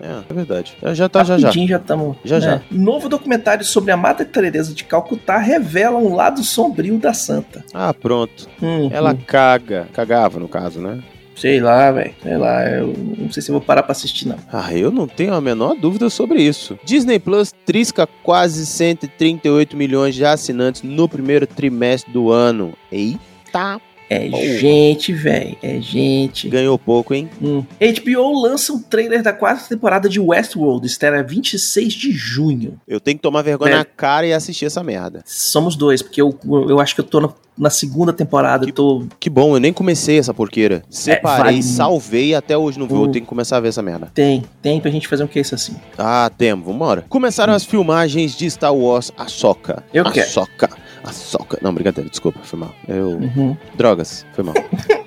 É, 0.00 0.20
é 0.30 0.32
verdade. 0.34 0.76
Já, 0.94 1.08
tá, 1.08 1.24
já 1.24 1.36
já. 1.38 1.48
rapidinho 1.48 1.68
já 1.68 1.76
estamos. 1.78 2.16
Já, 2.24 2.38
já. 2.38 2.60
Novo 2.70 3.08
documentário 3.08 3.64
sobre 3.64 3.90
a 3.90 3.96
Madre 3.96 4.24
Teresa 4.26 4.72
de 4.72 4.84
Calcutá 4.84 5.38
revela 5.38 5.98
um 5.98 6.14
lado 6.14 6.44
sombrio 6.44 6.96
da 6.98 7.12
santa. 7.12 7.64
Ah, 7.74 7.92
pronto. 7.92 8.48
Hum, 8.62 8.88
Ela 8.92 9.14
caga. 9.14 9.88
Cagava, 9.92 10.38
no 10.38 10.46
caso, 10.48 10.78
né? 10.80 11.00
Sei 11.38 11.60
lá, 11.60 11.90
velho. 11.90 12.14
Sei 12.22 12.36
lá. 12.36 12.68
Eu 12.68 12.94
não 13.18 13.30
sei 13.30 13.42
se 13.42 13.50
vou 13.50 13.60
parar 13.60 13.82
pra 13.82 13.92
assistir, 13.92 14.26
não. 14.26 14.38
Ah, 14.52 14.74
eu 14.74 14.90
não 14.90 15.06
tenho 15.06 15.34
a 15.34 15.40
menor 15.40 15.74
dúvida 15.74 16.10
sobre 16.10 16.42
isso. 16.42 16.78
Disney 16.84 17.18
Plus 17.18 17.52
trisca 17.64 18.08
quase 18.22 18.66
138 18.66 19.76
milhões 19.76 20.14
de 20.14 20.24
assinantes 20.24 20.82
no 20.82 21.08
primeiro 21.08 21.46
trimestre 21.46 22.12
do 22.12 22.30
ano. 22.30 22.72
Eita, 22.90 23.80
É 24.10 24.28
gente, 24.58 25.12
velho. 25.12 25.56
É 25.62 25.80
gente. 25.80 26.48
ganhou 26.48 26.78
pouco, 26.78 27.12
hein? 27.14 27.28
Hum. 27.42 27.62
HBO 27.80 28.40
lança 28.42 28.72
um 28.72 28.80
trailer 28.80 29.22
da 29.22 29.32
quarta 29.32 29.68
temporada 29.68 30.08
de 30.08 30.18
Westworld. 30.18 30.86
Estreia 30.86 31.22
26 31.22 31.92
de 31.92 32.10
junho. 32.12 32.80
Eu 32.88 33.00
tenho 33.00 33.16
que 33.18 33.22
tomar 33.22 33.42
vergonha 33.42 33.70
Velho. 33.72 33.78
na 33.80 33.84
cara 33.84 34.26
e 34.26 34.32
assistir 34.32 34.64
essa 34.66 34.82
merda. 34.82 35.22
Somos 35.26 35.76
dois, 35.76 36.00
porque 36.02 36.20
eu, 36.22 36.38
eu 36.68 36.80
acho 36.80 36.94
que 36.94 37.00
eu 37.00 37.04
tô 37.04 37.20
na, 37.20 37.28
na 37.56 37.70
segunda 37.70 38.12
temporada. 38.12 38.66
Eu 38.66 38.72
tô. 38.72 39.04
Que 39.20 39.28
bom, 39.28 39.54
eu 39.56 39.60
nem 39.60 39.72
comecei 39.72 40.18
essa 40.18 40.32
porqueira. 40.32 40.82
Separei, 40.88 41.44
vale- 41.44 41.62
salvei 41.62 42.34
até 42.34 42.56
hoje 42.56 42.78
não 42.78 42.86
vi. 42.86 42.94
Eu 42.94 43.00
Hum. 43.02 43.12
tenho 43.12 43.24
que 43.24 43.28
começar 43.28 43.58
a 43.58 43.60
ver 43.60 43.68
essa 43.68 43.82
merda. 43.82 44.10
Tem, 44.14 44.42
tem 44.62 44.80
pra 44.80 44.90
gente 44.90 45.06
fazer 45.06 45.24
um 45.24 45.28
case 45.28 45.54
assim. 45.54 45.76
Ah, 45.98 46.30
temos, 46.36 46.64
vambora. 46.66 47.04
Começaram 47.08 47.52
as 47.52 47.64
filmagens 47.64 48.34
de 48.36 48.50
Star 48.50 48.74
Wars 48.74 49.12
Ahsoka. 49.16 49.82
Eu 49.92 50.04
quero. 50.10 50.26
Ahsoka. 50.26 50.70
Ahsoka. 51.04 51.58
Não, 51.62 51.72
brincadeira, 51.72 52.08
desculpa, 52.08 52.40
foi 52.42 52.58
mal. 52.58 52.74
Eu... 52.86 53.10
Uhum. 53.10 53.56
Drogas, 53.74 54.26
foi 54.32 54.44
mal. 54.44 54.54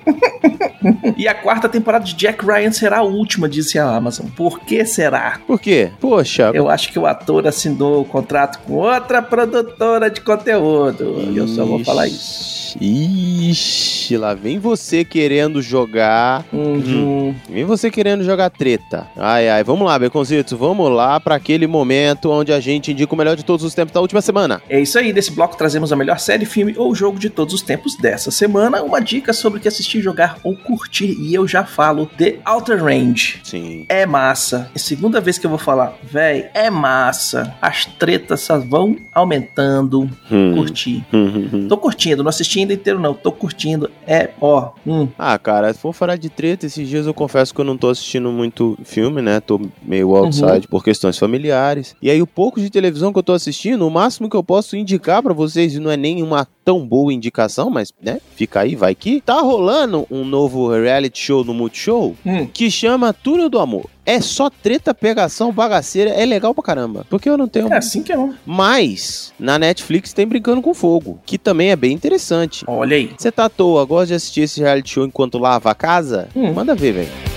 E 1.16 1.28
a 1.28 1.34
quarta 1.34 1.68
temporada 1.68 2.04
de 2.04 2.14
Jack 2.14 2.44
Ryan 2.44 2.72
será 2.72 2.98
a 2.98 3.02
última, 3.02 3.48
disse 3.48 3.78
a 3.78 3.88
Amazon. 3.88 4.26
Por 4.36 4.60
que 4.60 4.84
será? 4.84 5.38
Por 5.46 5.60
quê? 5.60 5.90
Poxa, 6.00 6.50
Eu 6.52 6.68
acho 6.68 6.90
que 6.90 6.98
o 6.98 7.06
ator 7.06 7.46
assinou 7.46 8.02
o 8.02 8.04
contrato 8.04 8.58
com 8.66 8.74
outra 8.74 9.22
produtora 9.22 10.10
de 10.10 10.20
conteúdo. 10.20 11.30
E 11.30 11.36
eu 11.36 11.46
só 11.46 11.64
vou 11.64 11.84
falar 11.84 12.08
isso. 12.08 12.76
Ixi, 12.80 14.16
lá 14.16 14.34
vem 14.34 14.58
você 14.58 15.04
querendo 15.04 15.60
jogar. 15.60 16.44
Uhum. 16.52 17.34
Vem 17.48 17.64
você 17.64 17.90
querendo 17.90 18.24
jogar 18.24 18.50
treta. 18.50 19.06
Ai, 19.16 19.48
ai, 19.48 19.62
vamos 19.62 19.86
lá, 19.86 19.98
Beconzitos, 19.98 20.58
vamos 20.58 20.90
lá 20.90 21.20
pra 21.20 21.36
aquele 21.36 21.66
momento 21.66 22.30
onde 22.30 22.52
a 22.52 22.60
gente 22.60 22.92
indica 22.92 23.14
o 23.14 23.18
melhor 23.18 23.36
de 23.36 23.44
todos 23.44 23.64
os 23.64 23.74
tempos 23.74 23.92
da 23.92 24.00
última 24.00 24.20
semana. 24.22 24.62
É 24.68 24.80
isso 24.80 24.98
aí, 24.98 25.12
nesse 25.12 25.30
bloco 25.32 25.56
trazemos 25.56 25.92
a 25.92 25.96
melhor 25.96 26.18
série, 26.18 26.44
filme 26.44 26.74
ou 26.76 26.94
jogo 26.94 27.18
de 27.18 27.28
todos 27.28 27.52
os 27.54 27.62
tempos 27.62 27.96
dessa 27.96 28.30
semana, 28.30 28.82
uma 28.82 29.00
dica 29.00 29.32
sobre 29.32 29.58
o 29.58 29.62
que 29.62 29.68
assistir, 29.68 29.91
jogar 30.00 30.38
ou 30.42 30.56
curtir, 30.56 31.16
e 31.18 31.34
eu 31.34 31.46
já 31.46 31.64
falo 31.64 32.06
The 32.06 32.38
Outer 32.46 32.82
Range. 32.82 33.40
Sim. 33.42 33.86
É 33.88 34.06
massa. 34.06 34.70
É 34.74 34.76
a 34.76 34.78
segunda 34.78 35.20
vez 35.20 35.38
que 35.38 35.46
eu 35.46 35.50
vou 35.50 35.58
falar, 35.58 35.94
véi, 36.02 36.48
é 36.54 36.70
massa. 36.70 37.54
As 37.60 37.84
tretas 37.86 38.40
só 38.40 38.58
vão 38.58 38.96
aumentando. 39.12 40.08
Hum. 40.30 40.54
Curti. 40.54 41.04
Hum, 41.12 41.24
hum, 41.26 41.50
hum. 41.52 41.68
Tô 41.68 41.76
curtindo, 41.76 42.22
não 42.22 42.28
assisti 42.28 42.60
ainda 42.60 42.74
inteiro 42.74 43.00
não, 43.00 43.14
tô 43.14 43.32
curtindo. 43.32 43.90
É, 44.06 44.30
ó, 44.40 44.70
Ah, 45.18 45.38
cara, 45.38 45.72
se 45.72 45.80
for 45.80 45.92
falar 45.92 46.16
de 46.16 46.28
treta, 46.28 46.66
esses 46.66 46.88
dias 46.88 47.06
eu 47.06 47.14
confesso 47.14 47.54
que 47.54 47.60
eu 47.60 47.64
não 47.64 47.76
tô 47.76 47.88
assistindo 47.88 48.30
muito 48.30 48.78
filme, 48.84 49.20
né? 49.22 49.40
Tô 49.40 49.60
meio 49.82 50.14
outside 50.16 50.68
por 50.68 50.84
questões 50.84 51.18
familiares. 51.18 51.94
E 52.00 52.10
aí, 52.10 52.20
o 52.22 52.26
pouco 52.26 52.60
de 52.60 52.70
televisão 52.70 53.12
que 53.12 53.18
eu 53.18 53.22
tô 53.22 53.32
assistindo, 53.32 53.86
o 53.86 53.90
máximo 53.90 54.28
que 54.28 54.36
eu 54.36 54.42
posso 54.44 54.76
indicar 54.76 55.22
pra 55.22 55.32
vocês, 55.32 55.74
e 55.74 55.80
não 55.80 55.90
é 55.90 55.96
nenhuma 55.96 56.46
tão 56.64 56.86
boa 56.86 57.12
indicação, 57.12 57.68
mas, 57.70 57.92
né? 58.00 58.20
Fica 58.36 58.60
aí, 58.60 58.76
vai 58.76 58.94
que. 58.94 59.20
Tá 59.20 59.40
rolando 59.40 59.81
um 60.10 60.24
novo 60.24 60.70
reality 60.70 61.18
show 61.18 61.44
no 61.44 61.54
Multishow 61.54 62.16
hum. 62.24 62.46
que 62.46 62.70
chama 62.70 63.12
Túnel 63.12 63.48
do 63.48 63.58
Amor. 63.58 63.86
É 64.04 64.20
só 64.20 64.50
treta, 64.50 64.92
pegação, 64.92 65.52
bagaceira, 65.52 66.10
é 66.10 66.26
legal 66.26 66.52
pra 66.52 66.64
caramba. 66.64 67.06
Porque 67.08 67.28
eu 67.28 67.38
não 67.38 67.46
tenho. 67.46 67.72
É 67.72 67.76
assim 67.76 68.02
que 68.02 68.12
é. 68.12 68.28
Mas, 68.44 69.32
na 69.38 69.58
Netflix 69.58 70.12
tem 70.12 70.26
Brincando 70.26 70.60
com 70.60 70.74
Fogo, 70.74 71.20
que 71.24 71.38
também 71.38 71.70
é 71.70 71.76
bem 71.76 71.92
interessante. 71.92 72.64
Olha 72.66 72.96
aí. 72.96 73.12
Você 73.16 73.30
tá 73.30 73.44
à 73.44 73.48
toa, 73.48 73.84
gosta 73.84 74.08
de 74.08 74.14
assistir 74.14 74.40
esse 74.42 74.60
reality 74.60 74.90
show 74.90 75.04
enquanto 75.04 75.38
lava 75.38 75.70
a 75.70 75.74
casa? 75.74 76.28
Hum. 76.34 76.52
Manda 76.52 76.74
ver, 76.74 76.92
velho. 76.92 77.31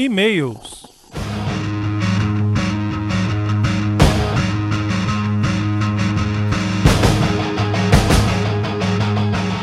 E-mails. 0.00 0.86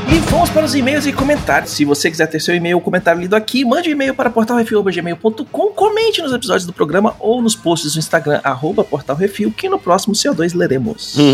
E 0.08 0.20
vamos 0.29 0.51
para 0.51 0.63
os 0.63 0.75
e-mails 0.75 1.08
e 1.08 1.12
comentários. 1.12 1.72
Se 1.72 1.84
você 1.84 2.12
quiser 2.12 2.27
ter 2.27 2.39
seu 2.39 2.53
e-mail 2.53 2.77
ou 2.77 2.82
comentário 2.84 3.20
lido 3.20 3.36
aqui, 3.36 3.65
mande 3.65 3.89
um 3.89 3.94
e-mail 3.94 4.13
para 4.13 4.29
portalrefil.gmail.com, 4.29 5.72
comente 5.74 6.22
nos 6.22 6.32
episódios 6.32 6.67
do 6.67 6.74
programa 6.74 7.15
ou 7.20 7.41
nos 7.41 7.56
posts 7.56 7.94
do 7.94 8.00
Instagram, 8.00 8.39
arroba 8.44 8.84
portalrefil, 8.84 9.51
que 9.51 9.67
no 9.67 9.79
próximo 9.79 10.13
CO2 10.13 10.56
leremos. 10.56 11.17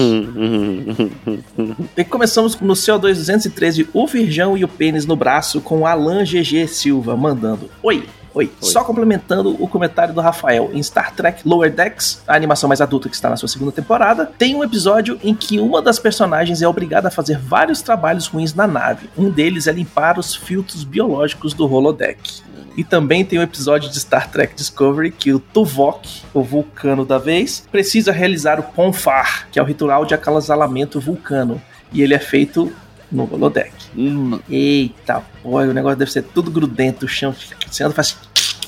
E 1.97 2.03
começamos 2.05 2.57
no 2.61 2.73
CO2 2.73 3.15
213, 3.15 3.89
o 3.93 4.07
Virgão 4.07 4.57
e 4.57 4.63
o 4.63 4.67
Pênis 4.67 5.05
no 5.05 5.17
braço, 5.17 5.59
com 5.59 5.81
o 5.81 5.85
Alan 5.85 6.23
GG 6.23 6.67
Silva 6.67 7.17
mandando. 7.17 7.69
Oi, 7.83 8.03
Oi. 8.35 8.51
Só 8.59 8.83
complementando 8.83 9.55
o 9.63 9.67
comentário 9.67 10.13
do 10.13 10.19
Rafael, 10.19 10.71
em 10.73 10.81
Star 10.81 11.13
Trek 11.13 11.47
Lower 11.47 11.71
Decks, 11.71 12.23
a 12.27 12.35
animação 12.35 12.67
mais 12.67 12.81
adulta 12.81 13.07
que 13.07 13.15
está 13.15 13.29
na 13.29 13.37
sua 13.37 13.47
segunda 13.47 13.71
temporada, 13.71 14.25
tem 14.25 14.55
um 14.55 14.63
episódio 14.63 15.19
em 15.23 15.35
que 15.35 15.59
uma 15.59 15.83
das 15.83 15.99
personagens 15.99 16.61
é 16.61 16.67
obrigada 16.67 17.09
a 17.09 17.11
fazer 17.11 17.37
vários 17.37 17.83
trabalhos 17.83 18.25
ruins 18.25 18.55
na 18.55 18.65
nave. 18.65 19.07
Um 19.15 19.29
deles 19.29 19.67
é 19.67 19.71
limpar 19.71 20.17
os 20.17 20.35
filtros 20.35 20.83
biológicos 20.83 21.53
do 21.53 21.71
holodeck. 21.71 22.41
E 22.75 22.83
também 22.83 23.23
tem 23.23 23.37
um 23.37 23.43
episódio 23.43 23.87
de 23.87 23.99
Star 23.99 24.31
Trek 24.31 24.55
Discovery 24.55 25.11
que 25.11 25.31
o 25.31 25.39
Tuvok, 25.39 26.23
o 26.33 26.41
vulcano 26.41 27.05
da 27.05 27.19
vez, 27.19 27.67
precisa 27.71 28.11
realizar 28.11 28.59
o 28.59 28.63
Ponfar, 28.63 29.47
que 29.51 29.59
é 29.59 29.61
o 29.61 29.65
ritual 29.65 30.05
de 30.05 30.15
acasalamento 30.15 30.99
vulcano. 30.99 31.61
E 31.91 32.01
ele 32.01 32.15
é 32.15 32.19
feito 32.19 32.73
no 33.13 33.23
holodeck. 33.31 33.71
Hum, 33.95 34.39
Eita, 34.49 35.21
porra, 35.41 35.65
o 35.67 35.73
negócio 35.73 35.97
deve 35.97 36.11
ser 36.11 36.23
tudo 36.23 36.51
grudento, 36.51 37.05
o 37.05 37.09
chão. 37.09 37.33
Você 37.69 37.83
anda 37.83 37.93
faz. 37.93 38.17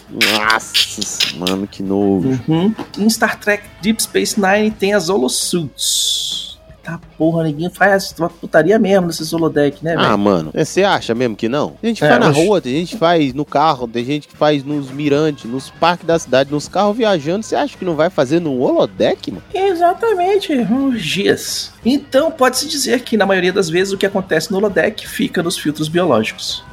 nossa, 0.09 1.35
mano, 1.37 1.67
que 1.67 1.81
nojo. 1.81 2.39
Uhum. 2.47 2.73
Em 2.97 3.09
Star 3.09 3.39
Trek 3.39 3.63
Deep 3.81 4.01
Space 4.01 4.39
Nine 4.39 4.71
tem 4.71 4.93
as 4.93 5.09
holosuits. 5.09 6.44
Tá 6.85 6.99
porra, 7.17 7.43
ninguém 7.43 7.67
faz 7.67 8.13
uma 8.19 8.29
putaria 8.29 8.77
mesmo 8.77 9.07
nesses 9.07 9.33
holodeck, 9.33 9.83
né, 9.83 9.95
velho? 9.95 10.07
Ah, 10.07 10.15
mano, 10.15 10.51
você 10.53 10.83
acha 10.83 11.15
mesmo 11.15 11.35
que 11.35 11.49
não? 11.49 11.71
Tem 11.81 11.89
gente 11.89 12.03
É, 12.03 12.07
faz 12.07 12.19
na 12.19 12.29
rua, 12.29 12.61
tem 12.61 12.73
gente 12.73 12.93
que 12.93 12.97
faz 12.99 13.33
no 13.33 13.43
carro, 13.43 13.87
tem 13.87 14.05
gente 14.05 14.27
que 14.27 14.37
faz 14.37 14.63
nos 14.63 14.91
mirantes, 14.91 15.45
nos 15.49 15.71
parques 15.71 16.05
da 16.05 16.19
cidade, 16.19 16.51
nos 16.51 16.67
carros 16.67 16.95
viajando. 16.95 17.43
Você 17.43 17.55
acha 17.55 17.75
que 17.75 17.83
não 17.83 17.95
vai 17.95 18.11
fazer 18.11 18.39
no 18.39 18.59
holodeck, 18.61 19.31
mano? 19.31 19.43
Exatamente, 19.51 20.53
uns 20.53 21.01
dias. 21.03 21.71
Então, 21.83 22.29
pode-se 22.29 22.67
dizer 22.67 23.01
que 23.01 23.17
na 23.17 23.25
maioria 23.25 23.51
das 23.51 23.67
vezes 23.67 23.91
o 23.91 23.97
que 23.97 24.05
acontece 24.05 24.51
no 24.51 24.57
holodeck 24.57 25.07
fica 25.07 25.41
nos 25.41 25.57
filtros 25.57 25.87
biológicos. 25.87 26.63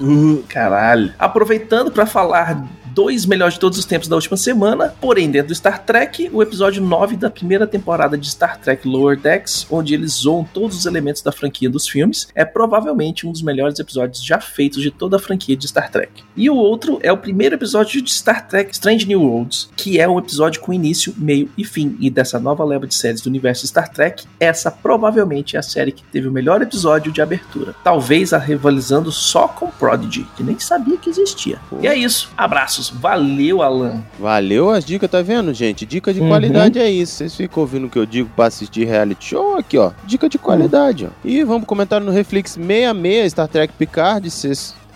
Caralho. 0.49 1.14
Aproveitando 1.19 1.90
para 1.90 2.04
falar 2.04 2.62
dois 2.94 3.26
melhores 3.26 3.54
de 3.54 3.61
todos 3.61 3.78
os 3.78 3.84
tempos 3.84 4.08
da 4.08 4.16
última 4.16 4.37
semana, 4.37 4.94
porém 5.00 5.30
dentro 5.30 5.49
do 5.49 5.54
Star 5.54 5.84
Trek, 5.84 6.30
o 6.32 6.42
episódio 6.42 6.82
9 6.82 7.16
da 7.16 7.30
primeira 7.30 7.66
temporada 7.66 8.16
de 8.16 8.30
Star 8.30 8.58
Trek 8.58 8.87
Lower 8.87 9.18
Decks, 9.18 9.66
onde 9.70 9.94
eles 9.94 10.12
zoam 10.12 10.44
todos 10.44 10.76
os 10.76 10.87
elementos 10.87 11.22
da 11.22 11.32
franquia 11.32 11.70
dos 11.70 11.88
filmes, 11.88 12.28
é 12.34 12.44
provavelmente 12.44 13.26
um 13.26 13.32
dos 13.32 13.42
melhores 13.42 13.78
episódios 13.78 14.22
já 14.22 14.40
feitos 14.40 14.82
de 14.82 14.90
toda 14.90 15.16
a 15.16 15.20
franquia 15.20 15.56
de 15.56 15.66
Star 15.68 15.90
Trek. 15.90 16.22
E 16.37 16.49
o 16.50 16.56
outro 16.56 16.99
é 17.02 17.12
o 17.12 17.16
primeiro 17.16 17.54
episódio 17.54 18.02
de 18.02 18.12
Star 18.12 18.46
Trek 18.46 18.72
Strange 18.72 19.06
New 19.06 19.22
Worlds, 19.22 19.70
que 19.76 19.99
é 19.99 20.08
um 20.08 20.18
episódio 20.18 20.61
com 20.61 20.72
início, 20.72 21.14
meio 21.16 21.50
e 21.56 21.64
fim. 21.64 21.96
E 22.00 22.11
dessa 22.11 22.38
nova 22.38 22.64
leva 22.64 22.87
de 22.87 22.94
séries 22.94 23.20
do 23.20 23.28
universo 23.28 23.66
Star 23.66 23.88
Trek, 23.90 24.25
essa 24.38 24.70
provavelmente 24.70 25.56
é 25.56 25.58
a 25.58 25.62
série 25.62 25.92
que 25.92 26.02
teve 26.04 26.28
o 26.28 26.32
melhor 26.32 26.61
episódio 26.62 27.12
de 27.12 27.22
abertura. 27.22 27.75
Talvez 27.82 28.32
a 28.32 28.38
rivalizando 28.38 29.11
só 29.11 29.49
com 29.49 29.70
Prodigy, 29.70 30.26
que 30.37 30.42
nem 30.42 30.58
sabia 30.58 30.96
que 30.96 31.11
existia. 31.11 31.58
E 31.80 31.87
é 31.87 31.94
isso. 31.94 32.30
Abraços. 32.37 32.81
Valeu, 32.90 33.62
Alan. 33.62 34.02
Valeu 34.18 34.70
as 34.70 34.84
dicas, 34.84 35.10
tá 35.10 35.22
vendo, 35.22 35.52
gente? 35.54 35.84
Dica 35.86 36.12
de 36.12 36.20
Uhum. 36.20 36.28
qualidade 36.28 36.78
é 36.78 36.90
isso. 36.90 37.14
Vocês 37.16 37.34
ficam 37.34 37.62
ouvindo 37.62 37.86
o 37.86 37.90
que 37.90 37.98
eu 37.98 38.06
digo 38.06 38.30
pra 38.34 38.46
assistir 38.46 38.84
reality 38.84 39.26
show 39.30 39.56
aqui, 39.56 39.76
ó. 39.78 39.92
Dica 40.04 40.28
de 40.28 40.38
qualidade, 40.38 41.06
ó. 41.06 41.08
E 41.24 41.42
vamos 41.44 41.60
pro 41.62 41.68
comentário 41.68 42.04
no 42.06 42.12
Reflex 42.12 42.52
66, 42.52 43.32
Star 43.32 43.48
Trek 43.48 43.72
Picard, 43.78 44.28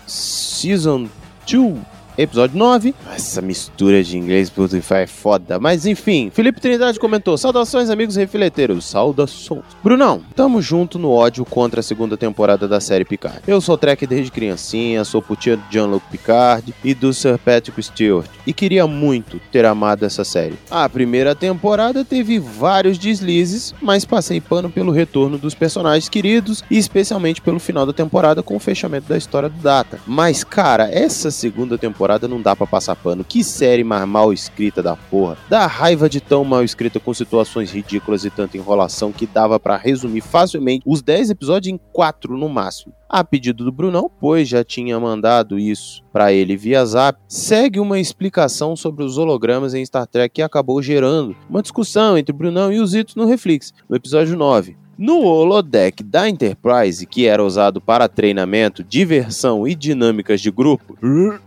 Season 0.06 1.08
2. 1.46 1.74
Episódio 2.18 2.56
9. 2.56 2.94
Essa 3.14 3.42
mistura 3.42 4.02
de 4.02 4.16
inglês 4.16 4.48
puta, 4.48 4.78
é 4.96 5.06
foda. 5.06 5.58
Mas 5.58 5.84
enfim, 5.84 6.30
Felipe 6.32 6.62
Trindade 6.62 6.98
comentou: 6.98 7.36
Saudações, 7.36 7.90
amigos 7.90 8.16
refileteiros. 8.16 8.86
Saudações. 8.86 9.62
Brunão, 9.84 10.22
tamo 10.34 10.62
junto 10.62 10.98
no 10.98 11.10
ódio 11.10 11.44
contra 11.44 11.80
a 11.80 11.82
segunda 11.82 12.16
temporada 12.16 12.66
da 12.66 12.80
série 12.80 13.04
Picard. 13.04 13.42
Eu 13.46 13.60
sou 13.60 13.76
Trek 13.76 14.06
desde 14.06 14.30
criancinha, 14.30 15.04
sou 15.04 15.20
putinha 15.20 15.58
do 15.58 15.64
Jean-Luc 15.70 16.06
Picard 16.10 16.74
e 16.82 16.94
do 16.94 17.12
Sir 17.12 17.38
Patrick 17.38 17.82
Stewart. 17.82 18.30
E 18.46 18.52
queria 18.54 18.86
muito 18.86 19.38
ter 19.52 19.66
amado 19.66 20.04
essa 20.06 20.24
série. 20.24 20.58
A 20.70 20.88
primeira 20.88 21.34
temporada 21.34 22.02
teve 22.02 22.38
vários 22.38 22.96
deslizes, 22.96 23.74
mas 23.82 24.06
passei 24.06 24.40
pano 24.40 24.70
pelo 24.70 24.90
retorno 24.90 25.36
dos 25.36 25.54
personagens 25.54 26.08
queridos 26.08 26.64
e 26.70 26.78
especialmente 26.78 27.42
pelo 27.42 27.58
final 27.58 27.84
da 27.84 27.92
temporada 27.92 28.42
com 28.42 28.56
o 28.56 28.60
fechamento 28.60 29.06
da 29.06 29.18
história 29.18 29.50
do 29.50 29.58
Data. 29.58 30.00
Mas, 30.06 30.42
cara, 30.42 30.88
essa 30.90 31.30
segunda 31.30 31.76
temporada 31.76 32.05
não 32.28 32.40
dá 32.40 32.54
pra 32.54 32.66
passar 32.66 32.94
pano. 32.96 33.24
Que 33.24 33.42
série 33.42 33.84
mais 33.84 34.06
mal 34.06 34.32
escrita 34.32 34.82
da 34.82 34.96
porra. 34.96 35.36
Dá 35.48 35.66
raiva 35.66 36.08
de 36.08 36.20
tão 36.20 36.44
mal 36.44 36.62
escrita 36.62 37.00
com 37.00 37.12
situações 37.12 37.70
ridículas 37.70 38.24
e 38.24 38.30
tanta 38.30 38.56
enrolação 38.56 39.12
que 39.12 39.26
dava 39.26 39.58
pra 39.58 39.76
resumir 39.76 40.20
facilmente 40.20 40.84
os 40.86 41.02
10 41.02 41.30
episódios 41.30 41.74
em 41.74 41.80
4 41.92 42.36
no 42.36 42.48
máximo. 42.48 42.94
A 43.08 43.22
pedido 43.22 43.64
do 43.64 43.72
Brunão, 43.72 44.10
pois 44.20 44.48
já 44.48 44.64
tinha 44.64 44.98
mandado 44.98 45.58
isso 45.58 46.02
pra 46.12 46.32
ele 46.32 46.56
via 46.56 46.84
Zap, 46.84 47.18
segue 47.28 47.78
uma 47.78 48.00
explicação 48.00 48.74
sobre 48.74 49.04
os 49.04 49.16
hologramas 49.16 49.74
em 49.74 49.84
Star 49.84 50.06
Trek 50.06 50.34
que 50.34 50.42
acabou 50.42 50.82
gerando 50.82 51.36
uma 51.48 51.62
discussão 51.62 52.18
entre 52.18 52.34
o 52.34 52.36
Brunão 52.36 52.72
e 52.72 52.80
os 52.80 52.94
Itos 52.94 53.14
no 53.14 53.26
Reflex, 53.26 53.72
no 53.88 53.96
episódio 53.96 54.36
9. 54.36 54.85
No 54.98 55.24
holodeck 55.24 56.02
da 56.02 56.26
Enterprise, 56.26 57.06
que 57.06 57.26
era 57.26 57.44
usado 57.44 57.82
para 57.82 58.08
treinamento, 58.08 58.82
diversão 58.82 59.68
e 59.68 59.74
dinâmicas 59.74 60.40
de 60.40 60.50
grupo. 60.50 60.96
Uhum. 61.02 61.38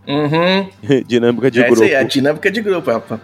dinâmica 1.08 1.50
de 1.50 1.62
é 1.62 1.66
grupo. 1.66 1.84
É 1.84 1.88
aí, 1.88 1.96
a 1.96 2.04
dinâmica 2.04 2.52
de 2.52 2.62
grupo. 2.62 2.92
tá 2.92 3.18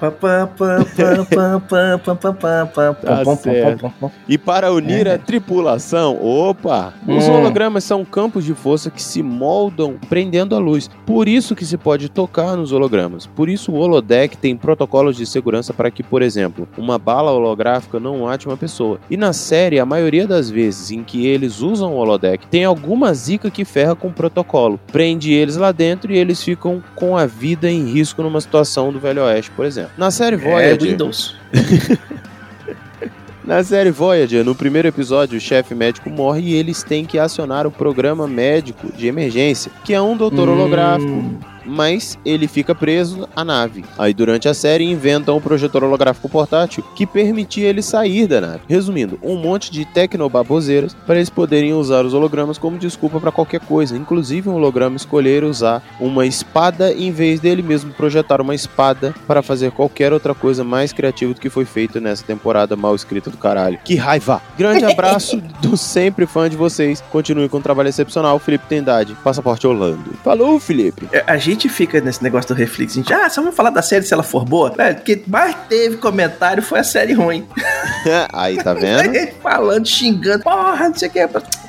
e 4.27 4.37
para 4.37 4.73
unir 4.73 5.05
é. 5.05 5.13
a 5.13 5.17
tripulação, 5.19 6.17
opa! 6.19 6.91
Hum. 7.07 7.17
Os 7.17 7.27
hologramas 7.27 7.83
são 7.83 8.03
campos 8.03 8.43
de 8.43 8.55
força 8.55 8.89
que 8.89 9.01
se 9.01 9.21
moldam 9.21 9.95
prendendo 10.09 10.55
a 10.55 10.59
luz. 10.59 10.89
Por 11.05 11.27
isso 11.27 11.55
que 11.55 11.65
se 11.65 11.77
pode 11.77 12.09
tocar 12.09 12.55
nos 12.55 12.71
hologramas. 12.71 13.27
Por 13.27 13.47
isso 13.47 13.71
o 13.71 13.75
holodeck 13.75 14.35
tem 14.37 14.57
protocolos 14.57 15.17
de 15.17 15.25
segurança 15.27 15.71
para 15.71 15.91
que, 15.91 16.01
por 16.01 16.23
exemplo, 16.23 16.67
uma 16.75 16.97
bala 16.97 17.31
holográfica 17.31 17.99
não 17.99 18.27
ate 18.27 18.47
uma 18.47 18.57
pessoa. 18.57 18.99
E 19.07 19.15
na 19.15 19.31
série, 19.31 19.79
a 19.79 19.85
maioria 19.85 20.14
das 20.23 20.49
vezes 20.49 20.91
em 20.91 21.03
que 21.03 21.25
eles 21.25 21.61
usam 21.61 21.93
o 21.93 21.97
holodeck, 21.97 22.47
tem 22.47 22.63
alguma 22.63 23.13
zica 23.13 23.49
que 23.49 23.65
ferra 23.65 23.95
com 23.95 24.07
o 24.07 24.13
protocolo. 24.13 24.79
Prende 24.91 25.33
eles 25.33 25.57
lá 25.57 25.71
dentro 25.71 26.13
e 26.13 26.17
eles 26.17 26.43
ficam 26.43 26.83
com 26.95 27.17
a 27.17 27.25
vida 27.25 27.69
em 27.69 27.91
risco 27.91 28.23
numa 28.23 28.39
situação 28.39 28.91
do 28.91 28.99
Velho 28.99 29.23
Oeste, 29.23 29.51
por 29.51 29.65
exemplo. 29.65 29.91
Na 29.97 30.11
série 30.11 30.35
É 30.35 30.39
Voyager, 30.39 30.81
Windows. 30.81 31.35
na 33.43 33.63
série 33.63 33.91
Voyager, 33.91 34.43
no 34.43 34.55
primeiro 34.55 34.87
episódio, 34.87 35.37
o 35.37 35.41
chefe 35.41 35.75
médico 35.75 36.09
morre 36.09 36.41
e 36.41 36.53
eles 36.53 36.83
têm 36.83 37.05
que 37.05 37.19
acionar 37.19 37.67
o 37.67 37.71
programa 37.71 38.27
médico 38.27 38.91
de 38.95 39.07
emergência, 39.07 39.71
que 39.83 39.93
é 39.93 40.01
um 40.01 40.15
doutor 40.15 40.47
holográfico, 40.49 41.11
Hum, 41.11 41.39
mas 41.65 42.17
ele 42.25 42.47
fica 42.47 42.73
preso 42.75 43.27
à 43.35 43.43
nave. 43.43 43.83
Aí 43.97 44.13
durante 44.13 44.47
a 44.47 44.53
série 44.53 44.83
inventam 44.83 45.37
um 45.37 45.41
projetor 45.41 45.83
holográfico 45.83 46.29
portátil 46.29 46.83
que 46.95 47.05
permitia 47.05 47.67
ele 47.69 47.81
sair 47.81 48.27
da 48.27 48.41
nave. 48.41 48.61
Resumindo, 48.67 49.19
um 49.21 49.35
monte 49.35 49.71
de 49.71 49.85
tecnobaboseiras 49.85 50.95
para 51.05 51.15
eles 51.15 51.29
poderem 51.29 51.73
usar 51.73 52.05
os 52.05 52.13
hologramas 52.13 52.57
como 52.57 52.77
desculpa 52.77 53.19
para 53.19 53.31
qualquer 53.31 53.59
coisa, 53.59 53.95
inclusive 53.97 54.49
um 54.49 54.53
holograma 54.55 54.95
escolher 54.95 55.43
usar 55.43 55.83
uma 55.99 56.25
espada 56.25 56.91
em 56.91 57.11
vez 57.11 57.39
dele 57.39 57.61
mesmo 57.61 57.93
projetar 57.93 58.41
uma 58.41 58.55
espada 58.55 59.13
para 59.27 59.41
fazer 59.41 59.71
qualquer 59.71 60.11
outra 60.13 60.33
coisa 60.33 60.63
mais 60.63 60.91
criativa 60.91 61.33
do 61.33 61.39
que 61.39 61.49
foi 61.49 61.65
feito 61.65 61.99
nessa 61.99 62.23
temporada 62.23 62.75
mal 62.75 62.95
escrita 62.95 63.29
do 63.29 63.37
caralho. 63.37 63.79
Que 63.83 63.95
raiva! 63.95 64.41
Grande 64.57 64.83
abraço 64.85 65.41
do 65.61 65.77
sempre 65.77 66.25
fã 66.25 66.49
de 66.49 66.55
vocês. 66.55 67.01
Continue 67.11 67.49
com 67.49 67.57
o 67.57 67.61
trabalho 67.61 67.89
excepcional, 67.89 68.39
Felipe 68.39 68.65
Tendade, 68.67 69.15
Passaporte 69.23 69.65
Orlando. 69.67 70.13
Falou, 70.23 70.59
Felipe! 70.59 71.07
é, 71.11 71.23
A 71.27 71.37
gente 71.37 71.54
fica 71.69 72.01
nesse 72.01 72.21
negócio 72.21 72.53
do 72.53 72.57
Reflex. 72.57 72.93
A 72.93 72.95
gente, 72.95 73.13
ah, 73.13 73.29
só 73.29 73.41
vamos 73.41 73.55
falar 73.55 73.69
da 73.69 73.81
série 73.81 74.05
se 74.05 74.13
ela 74.13 74.23
for 74.23 74.43
boa. 74.45 74.73
É, 74.77 74.91
o 74.91 74.95
que 74.95 75.23
mais 75.27 75.55
teve 75.69 75.97
comentário 75.97 76.61
foi 76.61 76.79
a 76.79 76.83
série 76.83 77.13
ruim. 77.13 77.47
Aí, 78.33 78.57
tá 78.57 78.73
vendo? 78.73 79.03
gente 79.13 79.33
falando, 79.41 79.87
xingando. 79.87 80.43
Porra, 80.43 80.89
não 80.89 80.95
sei 80.95 81.07
o 81.07 81.11
que. 81.11 81.27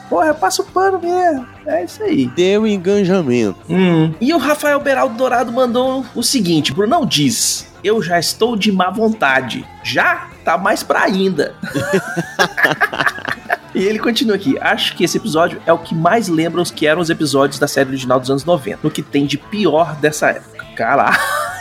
Porra, 0.08 0.34
passa 0.34 0.62
o 0.62 0.64
pano 0.64 1.00
mesmo. 1.00 1.46
É 1.66 1.84
isso 1.84 2.02
aí. 2.02 2.26
Deu 2.28 2.64
enganjamento. 2.64 3.58
Hum. 3.68 4.14
E 4.20 4.32
o 4.32 4.38
Rafael 4.38 4.78
Beraldo 4.78 5.16
Dourado 5.16 5.52
mandou 5.52 6.06
o 6.14 6.22
seguinte: 6.22 6.72
Brunão 6.72 7.04
diz. 7.04 7.66
Eu 7.82 8.02
já 8.02 8.18
estou 8.18 8.56
de 8.56 8.72
má 8.72 8.90
vontade. 8.90 9.66
Já? 9.82 10.28
Tá 10.44 10.56
mais 10.58 10.82
pra 10.82 11.02
ainda. 11.02 11.54
E 13.76 13.84
ele 13.84 13.98
continua 13.98 14.36
aqui. 14.36 14.56
Acho 14.58 14.96
que 14.96 15.04
esse 15.04 15.18
episódio 15.18 15.60
é 15.66 15.72
o 15.72 15.76
que 15.76 15.94
mais 15.94 16.28
lembra 16.28 16.62
os 16.62 16.70
que 16.70 16.86
eram 16.86 17.02
os 17.02 17.10
episódios 17.10 17.58
da 17.58 17.68
série 17.68 17.90
original 17.90 18.18
dos 18.18 18.30
anos 18.30 18.42
90. 18.42 18.80
No 18.82 18.90
que 18.90 19.02
tem 19.02 19.26
de 19.26 19.36
pior 19.36 19.94
dessa 19.96 20.30
época. 20.30 20.64
Caralho, 20.74 21.14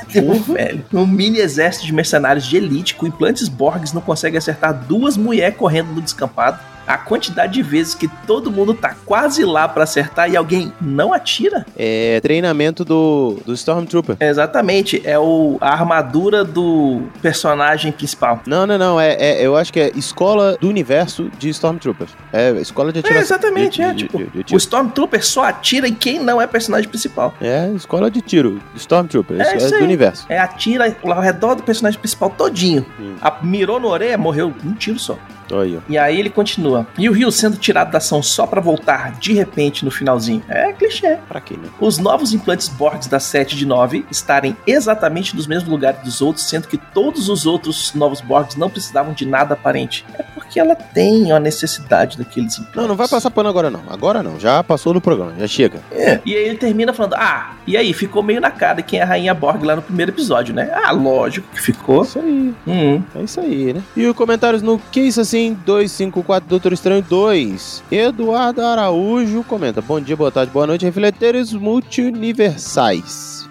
velho. 0.47 0.85
Um 0.93 1.05
mini 1.05 1.39
exército 1.39 1.85
de 1.85 1.91
mercenários 1.91 2.47
de 2.47 2.55
elite 2.55 2.95
com 2.95 3.05
implantes 3.05 3.49
Borgs 3.49 3.93
não 3.93 4.01
consegue 4.01 4.37
acertar 4.37 4.73
duas 4.73 5.17
mulheres 5.17 5.57
correndo 5.57 5.91
no 5.91 6.01
descampado. 6.01 6.57
A 6.87 6.97
quantidade 6.97 7.53
de 7.53 7.61
vezes 7.61 7.95
que 7.95 8.07
todo 8.27 8.51
mundo 8.51 8.73
tá 8.73 8.95
quase 9.05 9.43
lá 9.43 9.67
pra 9.67 9.83
acertar 9.83 10.29
e 10.29 10.35
alguém 10.37 10.71
não 10.81 11.13
atira? 11.13 11.65
É 11.77 12.19
treinamento 12.21 12.83
do, 12.85 13.37
do 13.45 13.53
Stormtrooper. 13.53 14.17
Exatamente, 14.19 15.01
é 15.03 15.17
o, 15.17 15.57
a 15.61 15.69
armadura 15.71 16.43
do 16.43 17.01
personagem 17.21 17.91
principal. 17.91 18.41
Não, 18.45 18.65
não, 18.67 18.77
não. 18.77 18.99
É, 18.99 19.13
é- 19.13 19.45
eu 19.45 19.55
acho 19.55 19.71
que 19.73 19.79
é 19.79 19.91
escola 19.95 20.57
do 20.59 20.67
universo 20.69 21.29
de 21.37 21.49
Stormtroopers. 21.49 22.11
É 22.31 22.51
escola 22.61 22.91
de 22.91 22.99
É, 22.99 23.01
atiração. 23.01 23.21
exatamente, 23.37 23.75
de- 23.77 23.81
é. 23.81 23.91
de- 23.93 23.97
tipo, 24.03 24.17
de- 24.43 24.53
o. 24.53 24.57
Stormtrooper 24.57 25.25
só 25.25 25.43
atira 25.45 25.87
em 25.87 25.93
quem 25.93 26.19
não 26.19 26.41
é 26.41 26.47
personagem 26.47 26.89
principal. 26.89 27.33
É 27.41 27.69
escola 27.75 28.09
de 28.11 28.21
tiro. 28.21 28.59
Stormtrooper. 28.75 29.39
É 29.41 29.55
É, 29.55 29.57
do 29.69 29.83
universo. 29.83 30.25
É, 30.29 30.37
atira 30.39 30.95
ao 31.03 31.21
redor 31.21 31.55
do 31.55 31.63
personagem 31.63 31.99
principal 31.99 32.29
todinho. 32.29 32.85
Hum. 32.99 33.15
A- 33.21 33.35
mirou 33.41 33.79
no 33.79 33.87
orelha, 33.87 34.17
morreu 34.17 34.53
um 34.65 34.73
tiro 34.73 34.99
só. 34.99 35.17
Olha. 35.51 35.79
E 35.87 35.95
aí 35.95 36.19
ele 36.19 36.29
continua. 36.31 36.74
E 36.97 37.07
o 37.07 37.13
Rio 37.13 37.31
sendo 37.31 37.57
tirado 37.57 37.91
da 37.91 37.97
ação 37.99 38.23
só 38.23 38.47
pra 38.47 38.61
voltar 38.61 39.13
de 39.19 39.33
repente 39.33 39.85
no 39.85 39.91
finalzinho. 39.91 40.43
É 40.49 40.73
clichê. 40.73 41.17
Pra 41.27 41.39
quê, 41.39 41.55
né? 41.55 41.69
Os 41.79 41.97
novos 41.97 42.33
implantes 42.33 42.67
Borgs 42.67 43.07
da 43.07 43.19
7 43.19 43.55
de 43.55 43.65
9 43.65 44.05
estarem 44.09 44.55
exatamente 44.65 45.35
nos 45.35 45.47
mesmos 45.47 45.69
lugares 45.69 46.01
dos 46.01 46.21
outros, 46.21 46.47
sendo 46.47 46.67
que 46.67 46.77
todos 46.77 47.29
os 47.29 47.45
outros 47.45 47.93
novos 47.93 48.21
Borgs 48.21 48.57
não 48.57 48.69
precisavam 48.69 49.13
de 49.13 49.25
nada 49.25 49.53
aparente. 49.53 50.05
É 50.17 50.23
porque 50.23 50.59
ela 50.59 50.75
tem 50.75 51.31
a 51.31 51.39
necessidade 51.39 52.17
daqueles 52.17 52.57
implantes. 52.57 52.75
Não, 52.75 52.87
não 52.87 52.95
vai 52.95 53.07
passar 53.07 53.29
pano 53.31 53.49
agora 53.49 53.69
não. 53.69 53.81
Agora 53.89 54.23
não. 54.23 54.39
Já 54.39 54.63
passou 54.63 54.93
no 54.93 55.01
programa. 55.01 55.33
Já 55.37 55.47
chega. 55.47 55.79
É. 55.91 56.19
E 56.25 56.35
aí 56.35 56.45
ele 56.45 56.57
termina 56.57 56.93
falando: 56.93 57.15
Ah, 57.15 57.53
e 57.67 57.75
aí, 57.75 57.93
ficou 57.93 58.21
meio 58.21 58.39
na 58.39 58.51
cara 58.51 58.81
quem 58.81 58.99
é 58.99 59.03
a 59.03 59.05
Rainha 59.05 59.33
Borg 59.33 59.63
lá 59.63 59.75
no 59.75 59.81
primeiro 59.81 60.11
episódio, 60.11 60.53
né? 60.53 60.71
Ah, 60.73 60.91
lógico 60.91 61.47
que 61.51 61.61
ficou. 61.61 62.03
Isso 62.03 62.19
aí. 62.19 62.53
Hum. 62.67 63.01
É 63.15 63.23
isso 63.23 63.39
aí, 63.39 63.73
né? 63.73 63.83
E 63.95 64.05
os 64.05 64.15
comentários 64.15 64.61
no 64.61 64.79
Que 64.91 65.01
Isso 65.01 65.21
Assim 65.21 65.57
254 65.65 66.47
Doutor 66.65 66.73
Estranho 66.73 67.05
2. 67.07 67.83
Eduardo 67.91 68.63
Araújo 68.63 69.43
comenta: 69.43 69.83
Bom 69.83 70.01
dia, 70.01 70.15
boa 70.15 70.31
tarde, 70.31 70.51
boa 70.51 70.65
noite, 70.65 70.83
refletores 70.83 71.53
multiuniversais. 71.53 73.44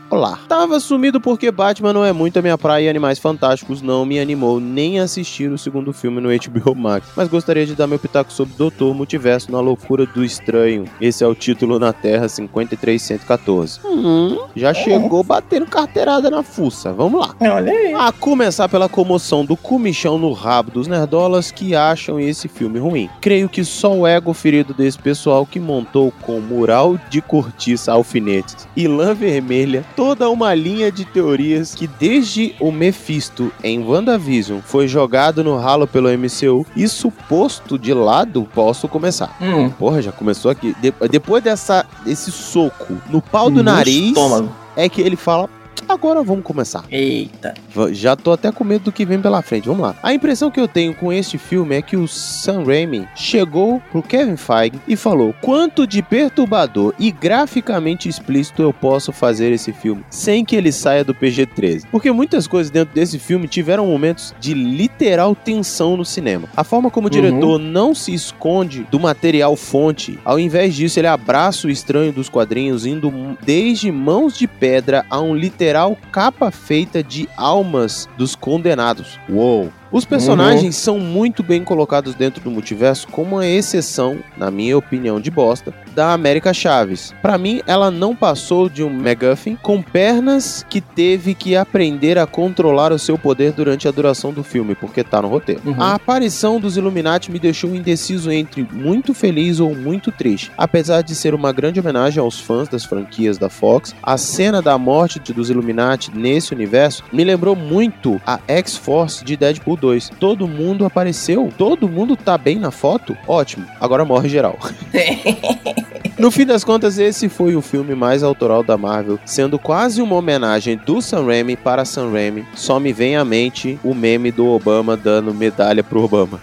Tava 0.48 0.78
sumido 0.80 1.20
porque 1.20 1.50
Batman 1.50 1.92
não 1.92 2.04
é 2.04 2.12
muito 2.12 2.38
a 2.38 2.42
minha 2.42 2.56
praia 2.56 2.84
e 2.84 2.88
Animais 2.88 3.18
Fantásticos 3.18 3.82
não 3.82 4.04
me 4.04 4.18
animou 4.18 4.60
nem 4.60 5.00
a 5.00 5.04
assistir 5.04 5.50
o 5.50 5.58
segundo 5.58 5.92
filme 5.92 6.20
no 6.20 6.28
HBO 6.28 6.74
Max. 6.74 7.08
Mas 7.16 7.28
gostaria 7.28 7.66
de 7.66 7.74
dar 7.74 7.86
meu 7.86 7.98
pitaco 7.98 8.32
sobre 8.32 8.54
Doutor 8.56 8.94
Multiverso 8.94 9.50
na 9.50 9.60
loucura 9.60 10.06
do 10.06 10.24
estranho. 10.24 10.84
Esse 11.00 11.24
é 11.24 11.26
o 11.26 11.34
título 11.34 11.78
na 11.78 11.92
Terra 11.92 12.26
53114. 12.28 13.80
Hum, 13.84 14.38
já 14.54 14.72
chegou 14.72 15.22
batendo 15.22 15.66
carteirada 15.66 16.30
na 16.30 16.42
fuça. 16.42 16.92
Vamos 16.92 17.20
lá. 17.20 17.34
Olha 17.40 17.72
aí. 17.72 17.94
A 17.94 18.12
começar 18.12 18.68
pela 18.68 18.88
comoção 18.88 19.44
do 19.44 19.56
comichão 19.56 20.18
no 20.18 20.32
rabo 20.32 20.70
dos 20.70 20.86
nerdolas 20.86 21.50
que 21.50 21.74
acham 21.74 22.20
esse 22.20 22.48
filme 22.48 22.78
ruim. 22.78 23.08
Creio 23.20 23.48
que 23.48 23.64
só 23.64 23.92
o 23.92 24.06
ego 24.06 24.32
ferido 24.32 24.74
desse 24.74 24.98
pessoal 24.98 25.46
que 25.46 25.60
montou 25.60 26.12
com 26.22 26.40
mural 26.40 26.98
de 27.10 27.20
cortiça, 27.20 27.92
alfinetes 27.92 28.68
e 28.76 28.86
lã 28.86 29.14
vermelha 29.14 29.84
toda 30.04 30.28
uma 30.28 30.54
linha 30.54 30.92
de 30.92 31.02
teorias 31.06 31.74
que 31.74 31.86
desde 31.86 32.54
o 32.60 32.70
Mephisto 32.70 33.50
em 33.62 33.82
WandaVision 33.82 34.60
foi 34.60 34.86
jogado 34.86 35.42
no 35.42 35.56
ralo 35.56 35.86
pelo 35.86 36.10
MCU 36.10 36.66
e 36.76 36.86
suposto 36.86 37.78
de 37.78 37.94
lado, 37.94 38.46
posso 38.54 38.86
começar. 38.86 39.34
Hum. 39.40 39.70
Porra, 39.70 40.02
já 40.02 40.12
começou 40.12 40.50
aqui. 40.50 40.76
De- 40.78 40.92
depois 41.08 41.42
dessa, 41.42 41.86
desse 42.04 42.30
soco 42.30 42.98
no 43.08 43.22
pau 43.22 43.48
do 43.48 43.56
No 43.56 43.62
nariz, 43.62 44.08
estômago. 44.08 44.52
é 44.76 44.90
que 44.90 45.00
ele 45.00 45.16
fala. 45.16 45.48
Agora 45.88 46.22
vamos 46.22 46.44
começar. 46.44 46.84
Eita. 46.90 47.54
Já 47.92 48.16
tô 48.16 48.32
até 48.32 48.50
com 48.50 48.64
medo 48.64 48.84
do 48.84 48.92
que 48.92 49.04
vem 49.04 49.20
pela 49.20 49.42
frente. 49.42 49.66
Vamos 49.68 49.82
lá. 49.82 49.96
A 50.02 50.12
impressão 50.14 50.50
que 50.50 50.60
eu 50.60 50.68
tenho 50.68 50.94
com 50.94 51.12
este 51.12 51.38
filme 51.38 51.74
é 51.76 51.82
que 51.82 51.96
o 51.96 52.06
Sam 52.08 52.64
Raimi 52.64 53.06
chegou 53.14 53.80
pro 53.90 54.02
Kevin 54.02 54.36
Feige 54.36 54.80
e 54.88 54.96
falou: 54.96 55.34
quanto 55.40 55.86
de 55.86 56.02
perturbador 56.02 56.94
e 56.98 57.10
graficamente 57.10 58.08
explícito 58.08 58.62
eu 58.62 58.72
posso 58.72 59.12
fazer 59.12 59.52
esse 59.52 59.72
filme 59.72 60.04
sem 60.10 60.44
que 60.44 60.56
ele 60.56 60.72
saia 60.72 61.04
do 61.04 61.14
PG-13. 61.14 61.84
Porque 61.90 62.10
muitas 62.12 62.46
coisas 62.46 62.70
dentro 62.70 62.94
desse 62.94 63.18
filme 63.18 63.46
tiveram 63.48 63.86
momentos 63.86 64.34
de 64.40 64.54
literal 64.54 65.34
tensão 65.34 65.96
no 65.96 66.04
cinema. 66.04 66.48
A 66.56 66.64
forma 66.64 66.90
como 66.90 67.08
o 67.08 67.10
Uhum. 67.14 67.20
diretor 67.22 67.58
não 67.58 67.94
se 67.94 68.12
esconde 68.14 68.86
do 68.90 68.98
material 68.98 69.54
fonte, 69.56 70.18
ao 70.24 70.38
invés 70.38 70.74
disso, 70.74 70.98
ele 70.98 71.06
abraça 71.06 71.66
o 71.66 71.70
estranho 71.70 72.12
dos 72.12 72.28
quadrinhos, 72.28 72.86
indo 72.86 73.12
desde 73.44 73.92
mãos 73.92 74.36
de 74.36 74.46
pedra 74.48 75.04
a 75.10 75.20
um 75.20 75.34
literal 75.34 75.73
capa 76.12 76.50
feita 76.52 77.02
de 77.02 77.28
almas 77.36 78.08
dos 78.16 78.36
condenados. 78.36 79.18
Uou! 79.28 79.72
Os 79.94 80.04
personagens 80.04 80.74
são 80.74 80.98
muito 80.98 81.40
bem 81.40 81.62
colocados 81.62 82.16
dentro 82.16 82.42
do 82.42 82.50
multiverso, 82.50 83.06
com 83.06 83.22
uma 83.22 83.46
exceção, 83.46 84.18
na 84.36 84.50
minha 84.50 84.76
opinião 84.76 85.20
de 85.20 85.30
bosta, 85.30 85.72
da 85.94 86.12
América 86.12 86.52
Chaves. 86.52 87.14
Pra 87.22 87.38
mim, 87.38 87.62
ela 87.64 87.92
não 87.92 88.16
passou 88.16 88.68
de 88.68 88.82
um 88.82 88.90
MacGuffin 88.90 89.54
com 89.54 89.80
pernas 89.80 90.66
que 90.68 90.80
teve 90.80 91.32
que 91.32 91.54
aprender 91.54 92.18
a 92.18 92.26
controlar 92.26 92.90
o 92.90 92.98
seu 92.98 93.16
poder 93.16 93.52
durante 93.52 93.86
a 93.86 93.92
duração 93.92 94.32
do 94.32 94.42
filme, 94.42 94.74
porque 94.74 95.04
tá 95.04 95.22
no 95.22 95.28
roteiro. 95.28 95.62
Uhum. 95.64 95.80
A 95.80 95.94
aparição 95.94 96.58
dos 96.58 96.76
Illuminati 96.76 97.30
me 97.30 97.38
deixou 97.38 97.72
indeciso 97.72 98.32
entre 98.32 98.66
muito 98.72 99.14
feliz 99.14 99.60
ou 99.60 99.76
muito 99.76 100.10
triste. 100.10 100.50
Apesar 100.58 101.02
de 101.02 101.14
ser 101.14 101.36
uma 101.36 101.52
grande 101.52 101.78
homenagem 101.78 102.20
aos 102.20 102.40
fãs 102.40 102.66
das 102.66 102.84
franquias 102.84 103.38
da 103.38 103.48
Fox, 103.48 103.94
a 104.02 104.18
cena 104.18 104.60
da 104.60 104.76
morte 104.76 105.20
dos 105.32 105.50
Illuminati 105.50 106.10
nesse 106.12 106.52
universo 106.52 107.04
me 107.12 107.22
lembrou 107.22 107.54
muito 107.54 108.20
a 108.26 108.40
X-Force 108.48 109.24
de 109.24 109.36
Deadpool 109.36 109.83
2. 109.84 110.12
Todo 110.18 110.48
mundo 110.48 110.86
apareceu, 110.86 111.52
todo 111.58 111.86
mundo 111.86 112.16
tá 112.16 112.38
bem 112.38 112.58
na 112.58 112.70
foto? 112.70 113.14
Ótimo, 113.28 113.66
agora 113.78 114.02
morre 114.02 114.30
geral. 114.30 114.58
No 116.16 116.30
fim 116.30 116.46
das 116.46 116.62
contas, 116.62 116.96
esse 116.96 117.28
foi 117.28 117.56
o 117.56 117.60
filme 117.60 117.92
mais 117.92 118.22
autoral 118.22 118.62
da 118.62 118.78
Marvel, 118.78 119.18
sendo 119.24 119.58
quase 119.58 120.00
uma 120.00 120.14
homenagem 120.14 120.76
do 120.76 121.02
Sam 121.02 121.26
Raimi 121.26 121.56
para 121.56 121.84
Sam 121.84 122.12
Raimi. 122.12 122.46
Só 122.54 122.78
me 122.78 122.92
vem 122.92 123.16
à 123.16 123.24
mente 123.24 123.80
o 123.82 123.92
meme 123.92 124.30
do 124.30 124.46
Obama 124.46 124.96
dando 124.96 125.34
medalha 125.34 125.82
pro 125.82 126.04
Obama. 126.04 126.38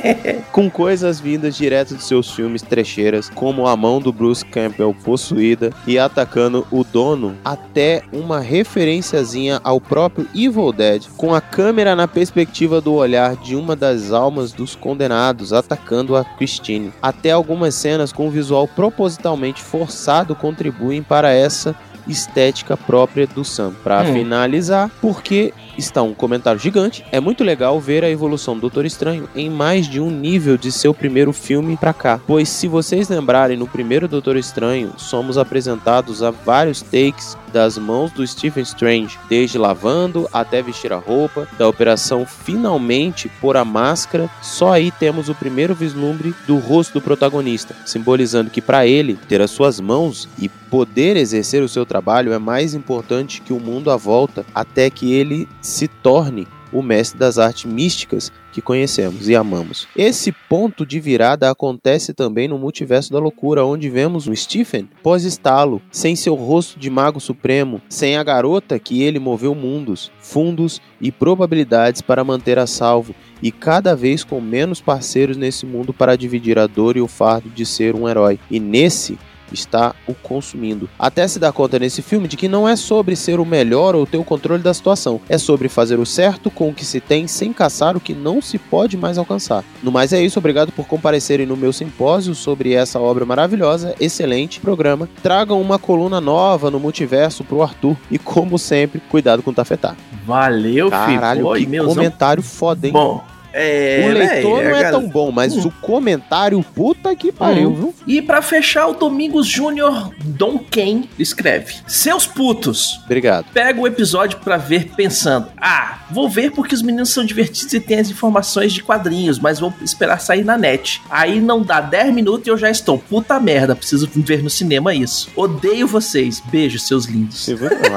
Com 0.52 0.70
coisas 0.70 1.18
vindas 1.18 1.56
direto 1.56 1.96
de 1.96 2.04
seus 2.04 2.30
filmes 2.30 2.62
trecheiras, 2.62 3.28
como 3.28 3.66
a 3.66 3.76
mão 3.76 4.00
do 4.00 4.12
Bruce 4.12 4.44
Campbell 4.44 4.94
possuída 5.02 5.72
e 5.84 5.98
atacando 5.98 6.64
o 6.70 6.84
dono, 6.84 7.34
até 7.44 8.02
uma 8.12 8.38
referenciazinha 8.38 9.60
ao 9.64 9.80
próprio 9.80 10.28
Evil 10.32 10.70
Dead, 10.70 11.06
com 11.16 11.34
a 11.34 11.40
câmera 11.40 11.96
na 11.96 12.06
perspectiva 12.06 12.80
do 12.80 12.92
olhar 12.92 13.34
de 13.34 13.56
uma 13.56 13.74
das 13.74 14.12
almas 14.12 14.52
dos 14.52 14.76
condenados 14.76 15.52
atacando 15.52 16.14
a 16.14 16.24
Christine. 16.24 16.92
Até 17.02 17.32
algumas 17.32 17.74
cenas 17.74 18.12
com 18.12 18.30
visual 18.30 18.68
propositalmente 19.14 19.62
forçado 19.62 20.34
contribuem 20.34 21.02
para 21.02 21.32
essa 21.32 21.74
estética 22.06 22.76
própria 22.76 23.26
do 23.26 23.44
Sam. 23.44 23.72
Para 23.82 24.02
Hum. 24.02 24.12
finalizar, 24.12 24.90
porque 25.00 25.52
está 25.76 26.02
um 26.02 26.14
comentário 26.14 26.60
gigante, 26.60 27.04
é 27.10 27.20
muito 27.20 27.44
legal 27.44 27.80
ver 27.80 28.04
a 28.04 28.10
evolução 28.10 28.54
do 28.54 28.62
Doutor 28.62 28.86
Estranho 28.86 29.28
em 29.36 29.50
mais 29.50 29.86
de 29.86 30.00
um 30.00 30.10
nível 30.10 30.56
de 30.56 30.72
seu 30.72 30.94
primeiro 30.94 31.32
filme 31.32 31.76
pra 31.76 31.92
cá. 31.92 32.20
Pois 32.26 32.48
se 32.48 32.66
vocês 32.66 33.08
lembrarem, 33.08 33.56
no 33.56 33.66
primeiro 33.66 34.08
Doutor 34.08 34.36
Estranho, 34.36 34.92
somos 34.96 35.38
apresentados 35.38 36.22
a 36.22 36.30
vários 36.30 36.80
takes 36.80 37.36
das 37.52 37.78
mãos 37.78 38.10
do 38.10 38.26
Stephen 38.26 38.64
Strange, 38.64 39.16
desde 39.28 39.56
lavando 39.56 40.28
até 40.32 40.60
vestir 40.60 40.92
a 40.92 40.96
roupa, 40.96 41.46
da 41.56 41.68
operação 41.68 42.26
finalmente 42.26 43.30
pôr 43.40 43.56
a 43.56 43.64
máscara, 43.64 44.28
só 44.42 44.72
aí 44.72 44.90
temos 44.90 45.28
o 45.28 45.34
primeiro 45.36 45.72
vislumbre 45.72 46.34
do 46.48 46.56
rosto 46.56 46.94
do 46.94 47.00
protagonista, 47.00 47.76
simbolizando 47.86 48.50
que 48.50 48.60
para 48.60 48.88
ele 48.88 49.16
ter 49.28 49.40
as 49.40 49.52
suas 49.52 49.78
mãos 49.78 50.28
e 50.36 50.48
poder 50.48 51.16
exercer 51.16 51.62
o 51.62 51.68
seu 51.68 51.86
trabalho 51.86 52.32
é 52.32 52.38
mais 52.38 52.74
importante 52.74 53.40
que 53.40 53.52
o 53.52 53.60
mundo 53.60 53.92
à 53.92 53.96
volta, 53.96 54.44
até 54.52 54.90
que 54.90 55.12
ele 55.12 55.48
se 55.64 55.88
torne 55.88 56.46
o 56.72 56.82
mestre 56.82 57.18
das 57.18 57.38
artes 57.38 57.64
místicas 57.64 58.32
que 58.52 58.60
conhecemos 58.60 59.28
e 59.28 59.36
amamos. 59.36 59.86
Esse 59.96 60.32
ponto 60.32 60.84
de 60.84 60.98
virada 60.98 61.48
acontece 61.48 62.12
também 62.12 62.48
no 62.48 62.58
multiverso 62.58 63.12
da 63.12 63.18
loucura, 63.18 63.64
onde 63.64 63.88
vemos 63.88 64.26
o 64.26 64.34
Stephen 64.34 64.88
pós-estalo, 65.02 65.80
sem 65.90 66.16
seu 66.16 66.34
rosto 66.34 66.78
de 66.78 66.90
mago 66.90 67.20
supremo, 67.20 67.80
sem 67.88 68.16
a 68.16 68.24
garota 68.24 68.78
que 68.78 69.02
ele 69.02 69.20
moveu 69.20 69.54
mundos, 69.54 70.10
fundos 70.18 70.82
e 71.00 71.12
probabilidades 71.12 72.02
para 72.02 72.24
manter 72.24 72.58
a 72.58 72.66
salvo, 72.66 73.14
e 73.40 73.52
cada 73.52 73.94
vez 73.94 74.24
com 74.24 74.40
menos 74.40 74.80
parceiros 74.80 75.36
nesse 75.36 75.64
mundo 75.64 75.92
para 75.92 76.16
dividir 76.16 76.58
a 76.58 76.66
dor 76.66 76.96
e 76.96 77.00
o 77.00 77.08
fardo 77.08 77.48
de 77.48 77.64
ser 77.64 77.94
um 77.94 78.08
herói. 78.08 78.38
E 78.50 78.58
nesse 78.58 79.16
está 79.52 79.94
o 80.06 80.14
consumindo. 80.14 80.88
Até 80.98 81.26
se 81.26 81.38
dar 81.38 81.52
conta 81.52 81.78
nesse 81.78 82.02
filme 82.02 82.28
de 82.28 82.36
que 82.36 82.48
não 82.48 82.68
é 82.68 82.76
sobre 82.76 83.16
ser 83.16 83.40
o 83.40 83.44
melhor 83.44 83.94
ou 83.94 84.06
ter 84.06 84.16
o 84.16 84.24
controle 84.24 84.62
da 84.62 84.74
situação, 84.74 85.20
é 85.28 85.38
sobre 85.38 85.68
fazer 85.68 85.98
o 85.98 86.06
certo 86.06 86.50
com 86.50 86.68
o 86.68 86.74
que 86.74 86.84
se 86.84 87.00
tem 87.00 87.26
sem 87.26 87.52
caçar 87.52 87.96
o 87.96 88.00
que 88.00 88.14
não 88.14 88.40
se 88.40 88.58
pode 88.58 88.96
mais 88.96 89.18
alcançar. 89.18 89.64
No 89.82 89.92
mais 89.92 90.12
é 90.12 90.22
isso, 90.22 90.38
obrigado 90.38 90.72
por 90.72 90.86
comparecerem 90.86 91.46
no 91.46 91.56
meu 91.56 91.72
simpósio 91.72 92.34
sobre 92.34 92.72
essa 92.72 92.98
obra 92.98 93.24
maravilhosa, 93.24 93.94
excelente 94.00 94.60
programa. 94.60 95.08
Tragam 95.22 95.60
uma 95.60 95.78
coluna 95.78 96.20
nova 96.20 96.70
no 96.70 96.80
multiverso 96.80 97.44
pro 97.44 97.62
Arthur 97.62 97.96
e 98.10 98.18
como 98.18 98.58
sempre, 98.58 99.00
cuidado 99.08 99.42
com 99.42 99.50
o 99.50 99.54
tafetá. 99.54 99.94
Valeu, 100.26 100.90
Caralho, 100.90 101.40
filho. 101.40 101.48
Oi, 101.48 101.66
que 101.66 101.78
comentário 101.84 102.42
foda, 102.42 102.86
hein? 102.86 102.92
Bom, 102.92 103.22
É, 103.56 104.04
o 104.04 104.12
leitor 104.12 104.58
véi, 104.62 104.68
não 104.70 104.76
é 104.76 104.82
gal- 104.82 104.92
tão 104.92 105.08
bom, 105.08 105.30
mas 105.30 105.54
Hum. 105.56 105.68
o 105.68 105.70
comentário, 105.80 106.60
puta 106.74 107.14
que 107.14 107.30
pariu, 107.30 107.70
Hum. 107.70 107.74
viu? 107.74 107.94
E 108.06 108.20
pra 108.20 108.42
fechar, 108.42 108.88
o 108.88 108.94
Domingos 108.94 109.46
Júnior 109.46 110.10
Dom 110.24 110.58
Ken 110.58 111.04
escreve: 111.18 111.74
Seus 111.86 112.26
putos, 112.26 113.00
Obrigado. 113.04 113.46
pega 113.54 113.80
o 113.80 113.86
episódio 113.86 114.38
pra 114.40 114.56
ver 114.56 114.90
pensando: 114.96 115.46
Ah, 115.56 116.00
vou 116.10 116.28
ver 116.28 116.50
porque 116.50 116.74
os 116.74 116.82
meninos 116.82 117.10
são 117.10 117.24
divertidos 117.24 117.72
e 117.72 117.80
têm 117.80 118.00
as 118.00 118.10
informações 118.10 118.72
de 118.72 118.82
quadrinhos, 118.82 119.38
mas 119.38 119.60
vou 119.60 119.72
esperar 119.82 120.20
sair 120.20 120.44
na 120.44 120.58
net. 120.58 121.00
Aí 121.08 121.40
não 121.40 121.62
dá 121.62 121.80
10 121.80 122.12
minutos 122.12 122.46
e 122.46 122.50
eu 122.50 122.58
já 122.58 122.68
estou. 122.70 122.98
Puta 122.98 123.38
merda, 123.38 123.76
preciso 123.76 124.10
ver 124.14 124.42
no 124.42 124.50
cinema 124.50 124.92
isso. 124.94 125.28
Odeio 125.36 125.86
vocês. 125.86 126.42
Beijo, 126.50 126.78
seus 126.80 127.04
lindos. 127.06 127.48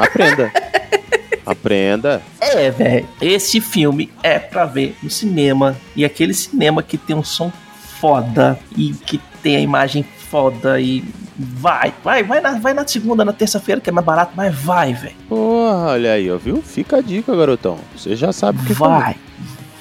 Aprenda. 0.02 0.52
Aprenda. 1.48 2.22
É, 2.42 2.70
velho. 2.70 3.08
Esse 3.22 3.62
filme 3.62 4.12
é 4.22 4.38
pra 4.38 4.66
ver 4.66 4.98
no 5.02 5.10
cinema. 5.10 5.78
E 5.96 6.04
aquele 6.04 6.34
cinema 6.34 6.84
que 6.84 6.98
tem 6.98 7.16
um 7.16 7.24
som 7.24 7.52
foda 8.02 8.60
e 8.76 8.92
que 8.94 9.20
tem 9.42 9.56
a 9.56 9.62
imagem 9.62 10.06
foda 10.30 10.80
e. 10.80 11.04
Vai, 11.40 11.94
vai, 12.04 12.24
vai 12.24 12.42
na, 12.42 12.58
vai 12.58 12.74
na 12.74 12.86
segunda, 12.86 13.24
na 13.24 13.32
terça-feira, 13.32 13.80
que 13.80 13.90
é 13.90 13.94
mais 13.94 14.06
barato, 14.06 14.34
mas 14.36 14.54
vai, 14.56 14.94
velho. 14.94 15.16
Porra, 15.30 15.92
olha 15.92 16.14
aí, 16.14 16.30
ó, 16.32 16.38
viu? 16.38 16.62
Fica 16.64 16.98
a 16.98 17.02
dica, 17.02 17.36
garotão. 17.36 17.78
Você 17.96 18.16
já 18.16 18.34
sabe 18.34 18.60
que. 18.66 18.74
Vai. 18.74 19.16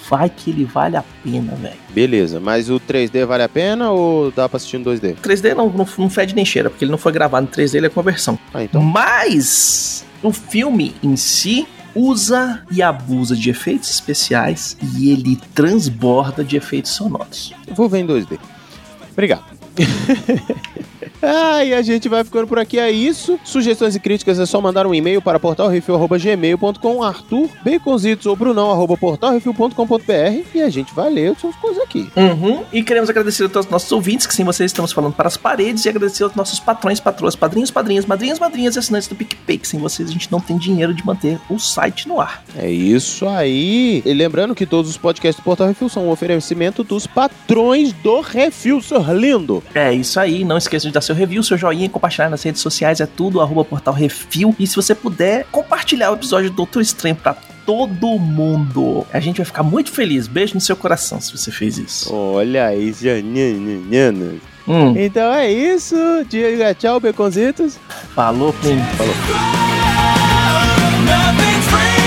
Vai 0.09 0.31
que 0.31 0.50
ele 0.50 0.64
vale 0.64 0.96
a 0.96 1.05
pena, 1.24 1.55
velho. 1.57 1.74
Beleza, 1.90 2.38
mas 2.38 2.70
o 2.70 2.79
3D 2.79 3.26
vale 3.26 3.42
a 3.42 3.48
pena 3.48 3.90
ou 3.90 4.31
dá 4.31 4.48
pra 4.48 4.57
assistir 4.59 4.79
no 4.79 4.85
2D? 4.85 5.16
3D 5.16 5.55
não, 5.55 5.68
não, 5.68 5.87
não 5.98 6.11
fede 6.11 6.33
nem 6.33 6.44
cheira, 6.44 6.70
porque 6.70 6.85
ele 6.85 6.92
não 6.92 6.98
foi 6.98 7.11
gravado 7.11 7.44
em 7.44 7.48
3D, 7.48 7.74
ele 7.74 7.87
é 7.87 7.90
conversão. 7.90 8.38
Ah, 8.55 8.62
então. 8.62 8.81
Mas 8.81 10.06
o 10.27 10.33
filme 10.33 10.93
em 11.03 11.17
si 11.17 11.69
usa 11.95 12.62
e 12.71 12.83
abusa 12.83 13.37
de 13.37 13.49
efeitos 13.49 13.91
especiais 13.91 14.77
e 14.83 15.11
ele 15.11 15.37
transborda 15.55 16.45
de 16.45 16.57
efeitos 16.57 16.91
sonoros. 16.91 17.55
Vou 17.75 17.89
ver 17.89 18.01
em 18.01 18.07
2D. 18.07 18.39
Obrigado. 19.12 19.45
ah, 21.22 21.64
e 21.64 21.74
a 21.74 21.83
gente 21.83 22.09
vai 22.09 22.24
ficando 22.24 22.46
por 22.46 22.59
aqui. 22.59 22.79
É 22.79 22.90
isso. 22.90 23.38
Sugestões 23.44 23.94
e 23.94 24.00
críticas 24.00 24.38
é 24.38 24.46
só 24.46 24.61
mandar 24.61 24.87
um 24.87 24.94
e-mail 24.94 25.20
para 25.22 25.38
portalrefil.gmail.com 25.38 27.02
Arthur, 27.02 27.48
Baconzitos 27.64 28.26
ou 28.26 28.37
Brunão, 28.37 28.70
arroba 28.70 28.96
portalrefil.com.br 28.96 30.46
e 30.55 30.62
a 30.62 30.68
gente 30.68 30.94
vai 30.94 31.11
ler 31.11 31.33
as 31.33 31.38
suas 31.38 31.57
coisas 31.57 31.83
aqui. 31.83 32.09
Uhum. 32.16 32.64
E 32.72 32.83
queremos 32.83 33.11
agradecer 33.11 33.44
a 33.44 33.48
todos 33.48 33.66
os 33.66 33.72
nossos 33.72 33.90
ouvintes, 33.92 34.26
que 34.26 34.35
sem 34.35 34.44
vocês 34.44 34.70
estamos 34.70 34.92
falando 34.92 35.14
para 35.14 35.29
as 35.29 35.37
paredes, 35.37 35.85
e 35.85 35.88
agradecer 35.88 36.24
aos 36.24 36.35
nossos 36.35 36.61
patrões, 36.61 37.00
patroas, 37.00 37.35
padrinhos, 37.35 37.70
padrinhas, 37.70 38.05
madrinhas, 38.07 38.38
madrinhas 38.38 38.76
e 38.76 38.79
assinantes 38.79 39.09
do 39.09 39.14
PicPay, 39.14 39.59
que 39.59 39.68
sem 39.68 39.81
vocês 39.81 40.09
a 40.09 40.12
gente 40.12 40.31
não 40.31 40.40
tem 40.40 40.57
dinheiro 40.57 40.94
de 40.94 41.05
manter 41.05 41.38
o 41.48 41.59
site 41.59 42.09
no 42.09 42.20
ar. 42.20 42.42
É 42.57 42.70
isso 42.70 43.26
aí. 43.26 44.02
E 44.05 44.12
lembrando 44.12 44.55
que 44.55 44.66
todos 44.66 44.90
os 44.90 44.96
podcasts 44.96 45.40
do 45.40 45.44
Portal 45.44 45.68
Refil 45.68 45.88
são 45.88 46.07
um 46.07 46.11
oferecimento 46.11 46.83
dos 46.83 47.07
patrões 47.07 47.92
do 47.92 48.20
Refil, 48.20 48.81
senhor 48.81 49.12
lindo. 49.12 49.62
É 49.74 49.92
isso 49.92 50.18
aí, 50.18 50.44
não 50.44 50.59
esqueça 50.59 50.87
de 50.87 50.92
dar 50.92 51.00
seu 51.07 51.14
review, 51.14 51.42
seu 51.42 51.57
joinha 51.57 51.88
compartilhar 51.88 52.29
nas 52.29 52.42
redes 52.42 52.61
sociais, 52.61 53.01
é 53.01 53.07
tudo, 53.07 53.40
arroba 53.40 53.64
portal 53.64 53.95
refil. 53.95 54.55
E 54.59 54.66
se 54.66 54.77
você 54.77 54.95
puder, 54.95 55.47
compartilhar 55.51 56.11
o 56.11 56.14
episódio 56.14 56.51
do 56.51 56.57
Doutor 56.57 56.81
Estranho 56.83 57.16
pra 57.16 57.35
todo 57.64 58.07
mundo. 58.19 59.07
A 59.12 59.19
gente 59.21 59.38
vai 59.38 59.45
ficar 59.47 59.62
muito 59.62 59.90
feliz. 59.90 60.27
Beijo 60.29 60.55
no 60.55 60.61
seu 60.61 60.77
coração 60.77 61.21
se 61.21 61.37
você 61.37 61.51
fez 61.51 61.79
isso. 61.79 62.14
Olha 62.14 62.66
aí, 62.66 62.92
Janina. 62.92 64.35
Hum, 64.69 64.95
Então 64.97 65.33
é 65.33 65.51
isso. 65.51 65.97
Diga 66.29 66.75
tchau, 66.75 67.01
Baconzitos. 67.01 67.79
falou, 68.14 68.53
Plim. 68.53 68.79
Falou. 68.97 69.14
Nothing 71.07 72.06